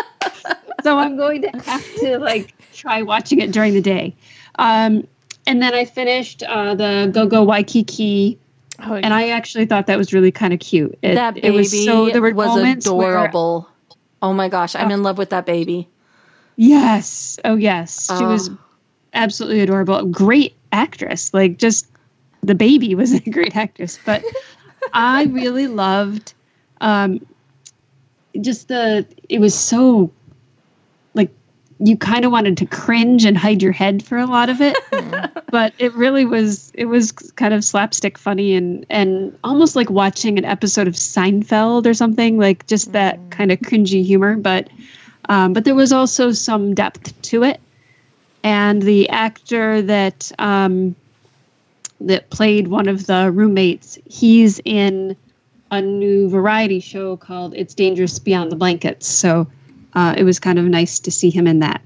[0.82, 4.14] so I'm going to have to like try watching it during the day.
[4.58, 5.06] Um,
[5.46, 8.38] and then I finished uh, the Go Go Waikiki,
[8.80, 10.96] Oh, and I actually thought that was really kind of cute.
[11.02, 13.68] It, that baby it was so there were was moments where- adorable.
[14.22, 15.88] oh my gosh, I'm in love with that baby.
[16.56, 18.28] yes, oh yes, she Oh.
[18.28, 18.50] was
[19.18, 20.06] absolutely adorable.
[20.06, 21.34] Great actress.
[21.34, 21.86] Like just
[22.42, 24.24] the baby was a great actress, but
[24.92, 26.32] I really loved
[26.80, 27.24] um,
[28.40, 29.06] just the.
[29.28, 30.10] It was so
[31.14, 31.30] like
[31.80, 34.76] you kind of wanted to cringe and hide your head for a lot of it,
[35.50, 36.70] but it really was.
[36.74, 41.86] It was kind of slapstick funny and and almost like watching an episode of Seinfeld
[41.86, 42.38] or something.
[42.38, 44.68] Like just that kind of cringy humor, but
[45.28, 47.60] um, but there was also some depth to it.
[48.44, 50.94] And the actor that um,
[52.00, 55.16] that played one of the roommates, he's in
[55.70, 59.06] a new variety show called It's Dangerous Beyond the Blankets.
[59.06, 59.46] So
[59.94, 61.82] uh, it was kind of nice to see him in that.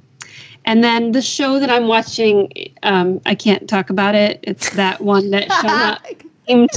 [0.65, 2.53] And then the show that I'm watching,
[2.85, 4.39] um, I can't talk about it.
[4.43, 6.71] It's that one that shall not be named.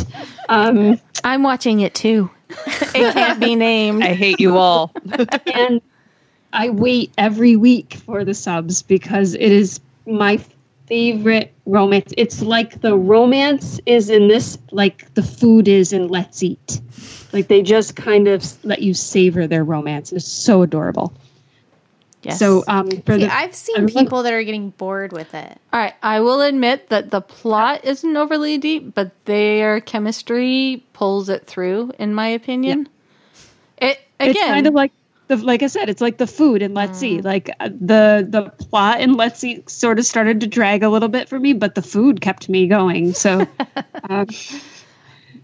[0.49, 2.31] Um, I'm watching it too.
[2.49, 4.03] it can't be named.
[4.03, 4.91] I hate you all.
[5.53, 5.81] and
[6.55, 10.39] I wait every week for the subs because it is my
[10.87, 12.13] favorite romance.
[12.17, 16.81] It's like the romance is in this, like the food is in Let's Eat.
[17.33, 20.13] Like they just kind of let you savor their romance.
[20.13, 21.13] It's so adorable.
[22.23, 22.39] Yes.
[22.39, 25.59] So, um, for See, the, I've seen I'm- people that are getting bored with it.
[25.73, 31.29] All right, I will admit that the plot isn't overly deep, but their chemistry pulls
[31.29, 32.89] it through, in my opinion.
[33.77, 34.91] It again, it's kind of like
[35.27, 37.01] the like I said, it's like the food in Let's.
[37.01, 37.23] Mm.
[37.23, 41.09] Like uh, the the plot in Let's Eat sort of started to drag a little
[41.09, 43.13] bit for me, but the food kept me going.
[43.13, 43.47] So,
[44.09, 44.27] um,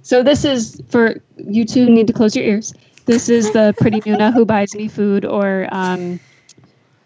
[0.02, 2.74] so this is for you two need to close your ears.
[3.06, 6.20] This is the Pretty Nuna who buys me food, or um,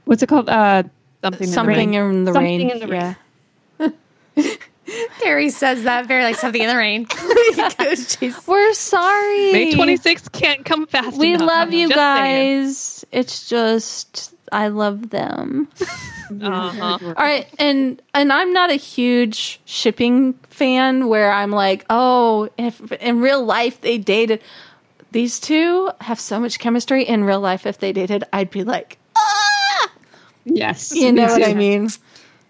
[0.06, 0.50] what's it called?
[0.50, 0.84] Uh,
[1.24, 1.48] Something.
[1.48, 1.94] in the rain.
[1.94, 2.72] in the Something rain.
[2.72, 3.16] in the rain.
[4.38, 4.56] yeah.
[5.26, 7.08] Carrie says that very like something in the rain.
[8.48, 9.52] We're sorry.
[9.54, 11.48] May 26th can't come fast We enough.
[11.50, 12.64] love you Just saying.
[12.64, 13.06] guys.
[13.12, 15.68] It's just I love them.
[16.42, 16.98] Uh-huh.
[17.04, 22.92] All right, and and I'm not a huge shipping fan where I'm like, oh, if
[22.94, 24.42] in real life they dated.
[25.12, 27.68] These two have so much chemistry in real life.
[27.68, 28.98] If they dated, I'd be like,
[30.46, 31.86] yes, you know what I mean?
[31.86, 32.02] It's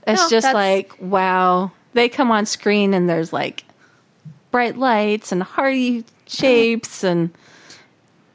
[0.07, 1.73] No, just that's- like, wow.
[1.95, 3.63] They come on screen and there's like
[4.51, 7.31] bright lights and hearty shapes and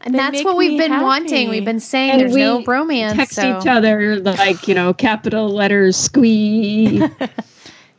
[0.02, 1.04] and They that's what we've been happy.
[1.04, 1.48] wanting.
[1.50, 3.14] We've been saying And there's we no bromance.
[3.14, 3.58] text so.
[3.60, 7.02] each other like you know capital letters squee.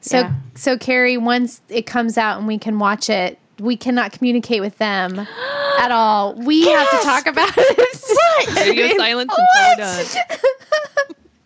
[0.03, 0.33] So, Yeah.
[0.55, 4.75] so Carrie, once it comes out and we can watch it, we cannot communicate with
[4.79, 5.19] them
[5.79, 6.33] at all.
[6.33, 8.47] We have to talk about it.
[8.47, 8.55] what?
[8.65, 10.05] Radio silence until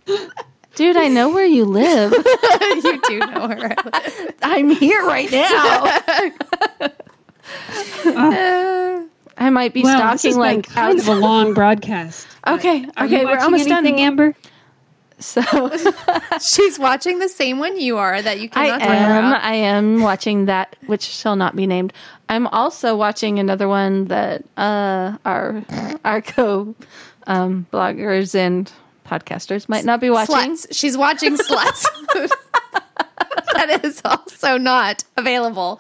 [0.08, 0.30] we're done.
[0.76, 2.12] Dude, I know where you live.
[2.84, 3.76] you do know her.
[3.76, 4.36] I live.
[4.44, 6.92] I'm here right now.
[9.38, 12.28] I might be Well, this has stalking been like kind of a long broadcast.
[12.48, 14.06] Okay, Are okay, you we're almost anything, done.
[14.06, 14.36] Amber?
[15.18, 15.42] So
[16.40, 19.44] She's watching the same one you are that you I cannot talk am about.
[19.44, 21.92] I am watching that which shall not be named.
[22.30, 25.64] I'm also watching another one that uh our
[26.06, 26.76] our co
[27.26, 28.72] um bloggers and
[29.06, 30.36] podcasters might not be watching.
[30.36, 30.68] Sluts.
[30.72, 31.86] She's watching sluts.
[33.54, 35.80] that is also not available.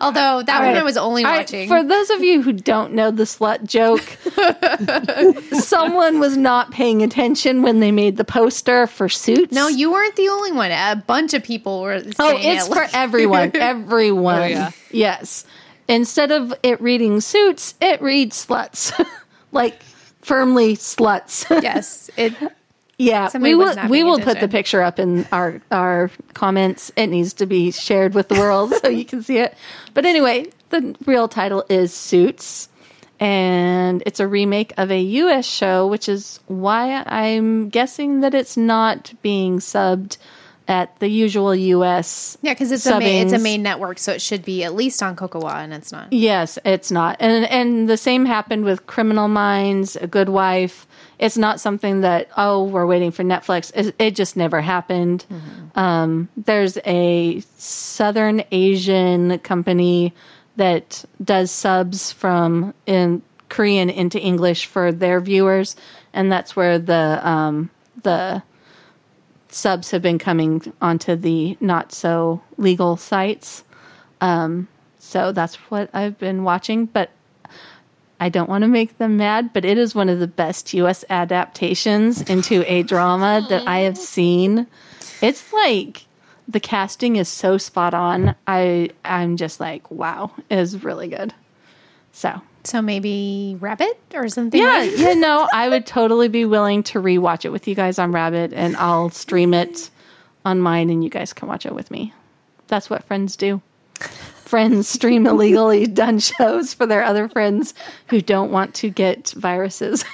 [0.00, 1.68] Although that one I was only All right, watching.
[1.68, 4.02] for those of you who don't know the slut joke,
[5.60, 9.52] someone was not paying attention when they made the poster for Suits.
[9.52, 10.70] no, you weren't the only one.
[10.72, 12.02] A bunch of people were.
[12.18, 12.72] Oh, it's it.
[12.72, 13.52] for everyone.
[13.54, 14.42] Everyone.
[14.42, 14.70] Oh, yeah.
[14.90, 15.44] Yes.
[15.86, 18.92] Instead of it reading suits, it reads sluts.
[19.52, 19.82] like
[20.24, 21.46] firmly sluts.
[21.62, 22.10] yes.
[22.16, 22.34] It.
[22.98, 23.30] yeah.
[23.38, 26.90] We will we paying will put the picture up in our our comments.
[26.96, 29.56] It needs to be shared with the world so you can see it.
[29.92, 32.68] But anyway, the real title is Suits.
[33.20, 38.56] And it's a remake of a US show, which is why I'm guessing that it's
[38.56, 40.16] not being subbed
[40.66, 44.22] at the usual US Yeah, because it's a main, it's a main network, so it
[44.22, 46.12] should be at least on Kocowa, and it's not.
[46.12, 47.16] Yes, it's not.
[47.20, 50.86] And and the same happened with Criminal Minds, A Good Wife.
[51.18, 53.70] It's not something that oh, we're waiting for Netflix.
[53.74, 55.26] It, it just never happened.
[55.74, 60.14] Um, there's a Southern Asian company
[60.56, 65.76] that does subs from in Korean into English for their viewers,
[66.12, 67.70] and that's where the um,
[68.02, 68.42] the
[69.54, 73.62] subs have been coming onto the not so legal sites.
[74.20, 74.66] Um,
[74.98, 77.10] so that's what I've been watching, but
[78.18, 81.04] I don't want to make them mad, but it is one of the best US
[81.08, 84.66] adaptations into a drama that I have seen.
[85.22, 86.06] It's like
[86.48, 88.34] the casting is so spot on.
[88.46, 91.32] I I'm just like, wow, it is really good.
[92.12, 94.60] So So maybe Rabbit or something.
[94.60, 97.98] yeah, like- yeah, no, I would totally be willing to rewatch it with you guys
[97.98, 99.90] on Rabbit, and I'll stream it
[100.46, 102.12] on mine, and you guys can watch it with me.
[102.68, 103.60] That's what friends do.
[104.00, 107.74] Friends stream illegally done shows for their other friends
[108.08, 110.04] who don't want to get viruses.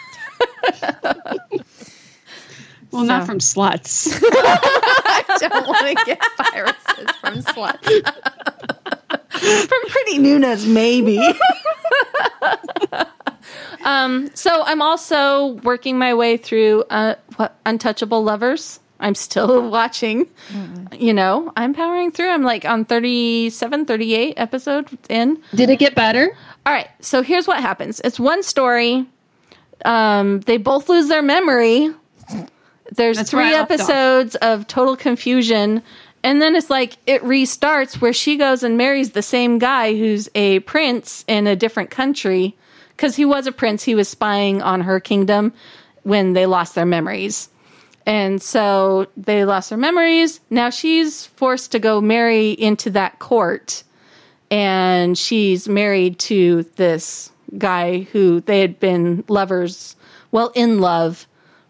[2.93, 4.19] Well, not from sluts.
[4.23, 6.21] I don't want to get
[6.53, 8.99] viruses from sluts.
[9.41, 11.19] From Pretty Nunas, maybe.
[13.85, 18.81] um, so I'm also working my way through uh, what Untouchable Lovers.
[19.01, 20.27] I'm still watching.
[20.93, 22.31] You know, I'm powering through.
[22.31, 25.43] I'm like on 37, 38 episodes in.
[25.55, 26.37] Did it get better?
[26.67, 26.89] All right.
[27.01, 28.01] So here's what happens.
[28.05, 29.07] It's one story.
[29.85, 31.91] Um, they both lose their memory.
[32.93, 33.71] There's That's three I off.
[33.71, 35.83] episodes of total confusion.
[36.23, 40.29] And then it's like it restarts where she goes and marries the same guy who's
[40.35, 42.57] a prince in a different country.
[42.97, 45.55] Because he was a prince, he was spying on her kingdom
[46.03, 47.49] when they lost their memories.
[48.05, 50.41] And so they lost their memories.
[50.51, 53.85] Now she's forced to go marry into that court
[54.51, 59.97] and she's married to this guy who they had been lovers,
[60.33, 61.27] well, in love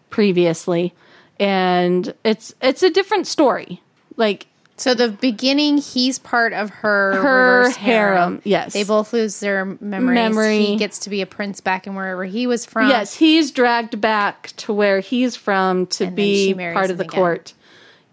[0.09, 0.93] previously,
[1.39, 3.81] and it's it's a different story.
[4.17, 4.47] Like
[4.77, 8.73] So the beginning, he's part of her Her reverse harem, yes.
[8.73, 10.15] They both lose their memories.
[10.15, 10.65] Memory.
[10.65, 12.89] He gets to be a prince back in wherever he was from.
[12.89, 17.19] yes, he's dragged back to where he's from to And be part of the again.
[17.19, 17.53] court.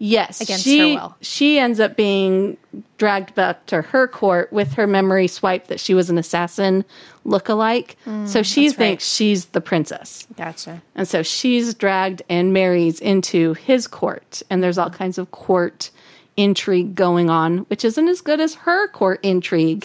[0.01, 1.15] Yes, Against she her will.
[1.21, 2.55] she ends up being
[2.97, 6.85] dragged back to her court with her memory swipe that she was an assassin
[7.25, 7.97] look-alike.
[8.25, 8.75] so she Mm, that's right.
[8.77, 10.25] thinks she's the princess.
[10.37, 10.81] Gotcha.
[10.95, 14.41] And so she's dragged and marries into his court.
[14.49, 15.91] And there's all kinds of court
[16.37, 19.83] intrigue going on, which isn't as good as her court intrigue.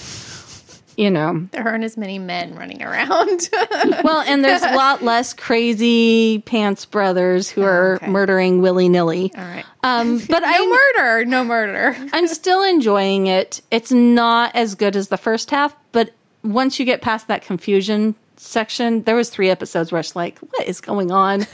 [0.96, 1.48] You know.
[1.50, 3.48] There aren't as many men running around.
[4.04, 8.08] Well, and there's a lot less crazy pants brothers who are okay.
[8.08, 9.32] murdering willy nilly.
[9.36, 9.64] All right.
[9.82, 11.24] Um, but No I, murder.
[11.24, 11.96] No murder.
[12.12, 13.60] I'm still enjoying it.
[13.70, 16.10] It's not as good as the first half, but
[16.42, 20.66] once you get past that confusion section, there was three episodes where it's like, what
[20.66, 21.46] is going on?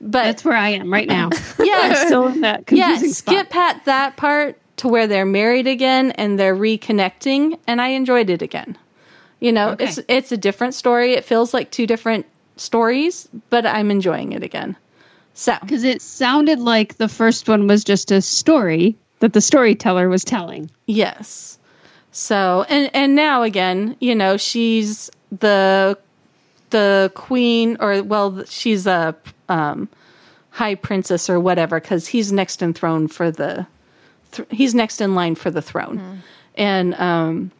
[0.00, 1.28] But That's where I am right now.
[1.60, 3.34] yeah, Still in that yeah, confusing spot.
[3.34, 8.30] skip at that part to where they're married again and they're reconnecting, and I enjoyed
[8.30, 8.76] it again.
[9.40, 9.84] You know, Okay.
[9.84, 11.14] it's it's a different story.
[11.14, 12.26] It feels like two different
[12.56, 14.76] stories, but I'm enjoying it again.
[15.34, 20.08] So Because it sounded like the first one was just a story that the storyteller
[20.08, 20.70] was telling.
[20.86, 21.58] yes,
[22.12, 25.10] so and and now again, you know, she's
[25.40, 25.96] the
[26.70, 29.14] the queen, or well, she's a
[29.48, 29.88] um,
[30.50, 33.66] high princess or whatever, because he's next in throne for the
[34.32, 36.22] th- he's next in line for the throne,
[36.54, 37.50] and um,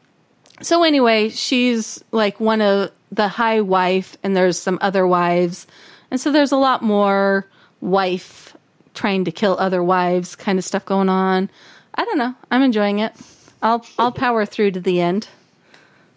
[0.63, 5.67] so anyway, she's like one of the high wife, and there's some other wives,
[6.11, 7.47] and so there's a lot more
[7.81, 8.57] wife
[8.95, 11.49] trying to kill other wives kind of stuff going on.
[11.95, 12.35] I don't know.
[12.51, 13.15] I'm enjoying it.
[13.63, 15.29] I'll I'll power through to the end.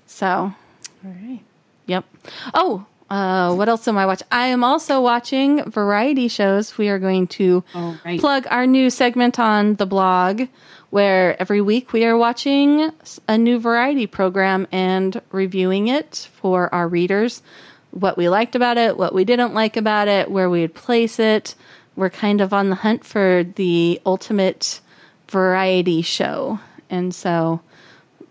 [0.08, 0.56] So All
[1.04, 1.42] right.
[1.88, 2.06] Yep.
[2.54, 4.28] Oh, uh, what else am I watching?
[4.32, 6.80] I am also watching variety shows.
[6.80, 7.64] We are going to
[8.04, 8.20] right.
[8.20, 10.48] plug our new segment on the blog
[10.90, 12.92] where every week we are watching
[13.28, 17.44] a new variety program and reviewing it for our readers.
[17.92, 21.54] What we liked about it, what we didn't like about it, where we'd place it.
[21.96, 24.82] We're kind of on the hunt for the ultimate
[25.28, 26.60] variety show.
[26.90, 27.62] And so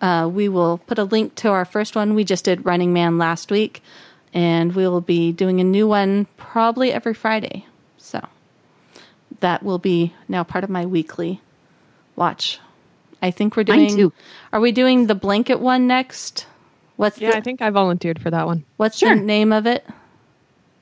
[0.01, 2.16] uh, we will put a link to our first one.
[2.16, 3.80] We just did Running Man last week,
[4.35, 7.66] and we will be doing a new one probably every Friday.
[7.99, 8.26] So
[9.41, 11.41] that will be now part of my weekly
[12.16, 12.59] watch.
[13.20, 13.97] I think we're Mine doing.
[13.97, 14.12] too.
[14.53, 16.47] Are we doing the blanket one next?
[16.97, 18.64] What's Yeah, the I think I volunteered for that one.
[18.76, 19.14] What's Sure.
[19.14, 19.85] the name of it?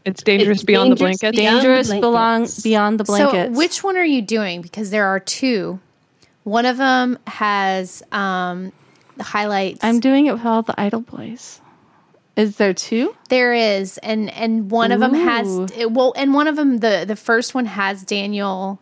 [0.04, 1.38] It's dangerous It's beyond Dangerous the blanket.
[1.38, 3.54] Beyond the Dangerous belong beyond the blankets.
[3.54, 4.62] So which one are you doing?
[4.62, 5.78] Because there are two.
[6.44, 8.72] One of them has um,
[9.18, 9.80] the highlights.
[9.84, 11.60] I'm doing it with all the Idol boys.
[12.36, 13.14] Is there two?
[13.28, 17.04] There is, and and one of them has it, well, and one of them the
[17.06, 18.80] the first one has Daniel.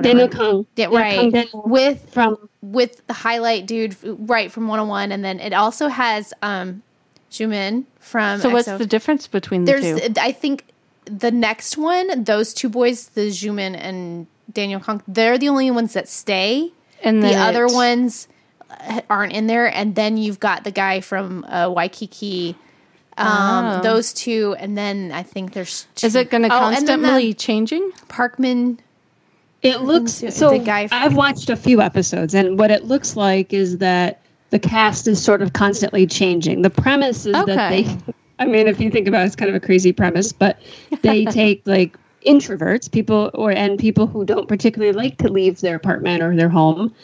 [0.00, 0.66] Daniel Kang.
[0.76, 1.14] Yeah, Yeah, right.
[1.14, 1.62] Kang Daniel.
[1.66, 6.82] With From with the highlight dude, right from 101, and then it also has um,
[7.30, 8.40] Xiumin from.
[8.40, 8.78] So what's EXO.
[8.78, 10.14] the difference between the There's, two?
[10.20, 10.64] I think
[11.04, 15.92] the next one, those two boys, the Xiumin and Daniel Kang, they're the only ones
[15.94, 16.72] that stay.
[17.02, 18.26] And the then other ones
[19.08, 22.56] aren't in there, and then you've got the guy from uh, Waikiki.
[23.18, 23.26] Um,
[23.78, 23.80] Oh.
[23.82, 25.86] those two, and then I think there's.
[26.02, 27.90] Is it going to Oh, and then the constantly changing?
[28.08, 28.78] Parkman?
[29.62, 30.50] it looks so.
[30.50, 34.20] the guy from- I've watched a few episodes, and what it looks like is that
[34.50, 36.60] the cast is sort of constantly changing.
[36.60, 37.86] The premise is that they.
[38.38, 40.60] I mean, if you think about it, it's kind of a crazy premise, but
[41.00, 41.96] they take like
[42.26, 46.50] introverts, people or and people who don't particularly like to leave their apartment or their
[46.50, 46.94] home,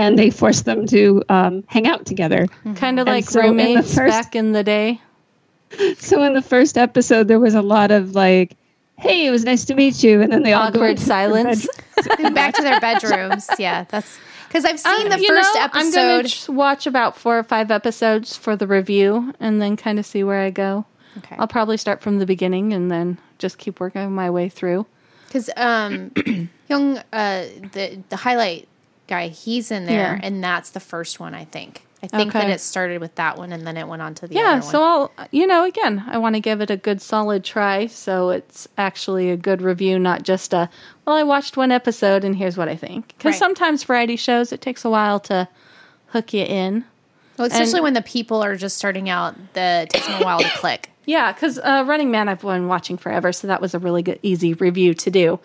[0.00, 2.46] and they force them to um, hang out together.
[2.76, 5.00] Kind of like so in the roommates first- back in the day.
[5.98, 8.56] So in the first episode, there was a lot of like,
[8.98, 11.68] "Hey, it was nice to meet you," and then they all go Awkward into silence.
[12.18, 12.34] bed.
[12.34, 13.46] back to their bedrooms.
[13.56, 16.28] Yeah, that's because I've seen Um, the you first know, I'm gonna
[16.58, 20.40] watch about four or five episodes for the review, and then kind of see where
[20.40, 20.86] I go.
[21.18, 21.36] Okay.
[21.38, 24.86] I'll probably start from the beginning and then just keep working my way through.
[25.26, 26.10] Because um,
[26.68, 28.66] young uh, the the highlight
[29.10, 30.20] guy, he's in there, Yeah.
[30.26, 31.34] and that's the first one.
[31.34, 31.82] I think.
[32.02, 34.34] I think that it started with that one, and then it went on to the
[34.34, 34.82] Yeah, so.
[34.82, 37.88] I'll, you know, again, I want to give it a good solid try.
[37.88, 40.70] So it's actually a good review, not just a,
[41.04, 43.08] well, I watched one episode and here's what I think.
[43.08, 43.38] Because Right.
[43.38, 45.46] sometimes variety shows, it takes a while to
[46.06, 46.84] hook you in.
[47.36, 50.24] Well, especially and- when the people are just starting out, the it takes them a
[50.24, 50.86] while to click.
[51.06, 54.20] Yeah, because uh, Running Man I've been watching forever, so that was a really good,
[54.22, 55.40] easy review to do.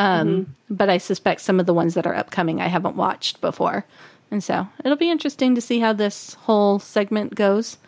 [0.00, 3.84] Um, But I suspect some of the ones that are upcoming I haven't watched before.
[4.30, 7.78] And so it'll be interesting to see how this whole segment goes.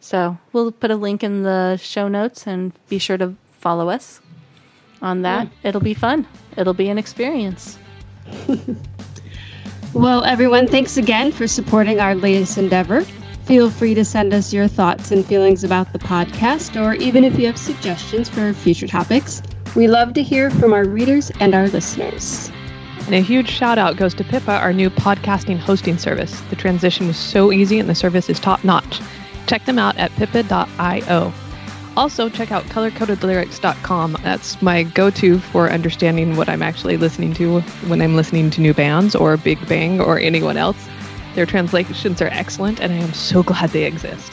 [0.00, 4.20] So we'll put a link in the show notes and be sure to follow us
[5.00, 5.48] on that.
[5.62, 7.78] It'll be fun, it'll be an experience.
[9.94, 13.02] Well, everyone, thanks again for supporting our latest endeavor.
[13.44, 17.38] Feel free to send us your thoughts and feelings about the podcast, or even if
[17.38, 19.40] you have suggestions for future topics.
[19.74, 22.48] We love to hear from our readers and our listeners.
[23.06, 26.40] And a huge shout out goes to Pippa, our new podcasting hosting service.
[26.42, 29.00] The transition was so easy and the service is top notch.
[29.46, 31.32] Check them out at pippa.io.
[31.96, 34.18] Also, check out colorcodedlyrics.com.
[34.22, 38.60] That's my go to for understanding what I'm actually listening to when I'm listening to
[38.60, 40.88] new bands or Big Bang or anyone else.
[41.34, 44.32] Their translations are excellent, and I am so glad they exist.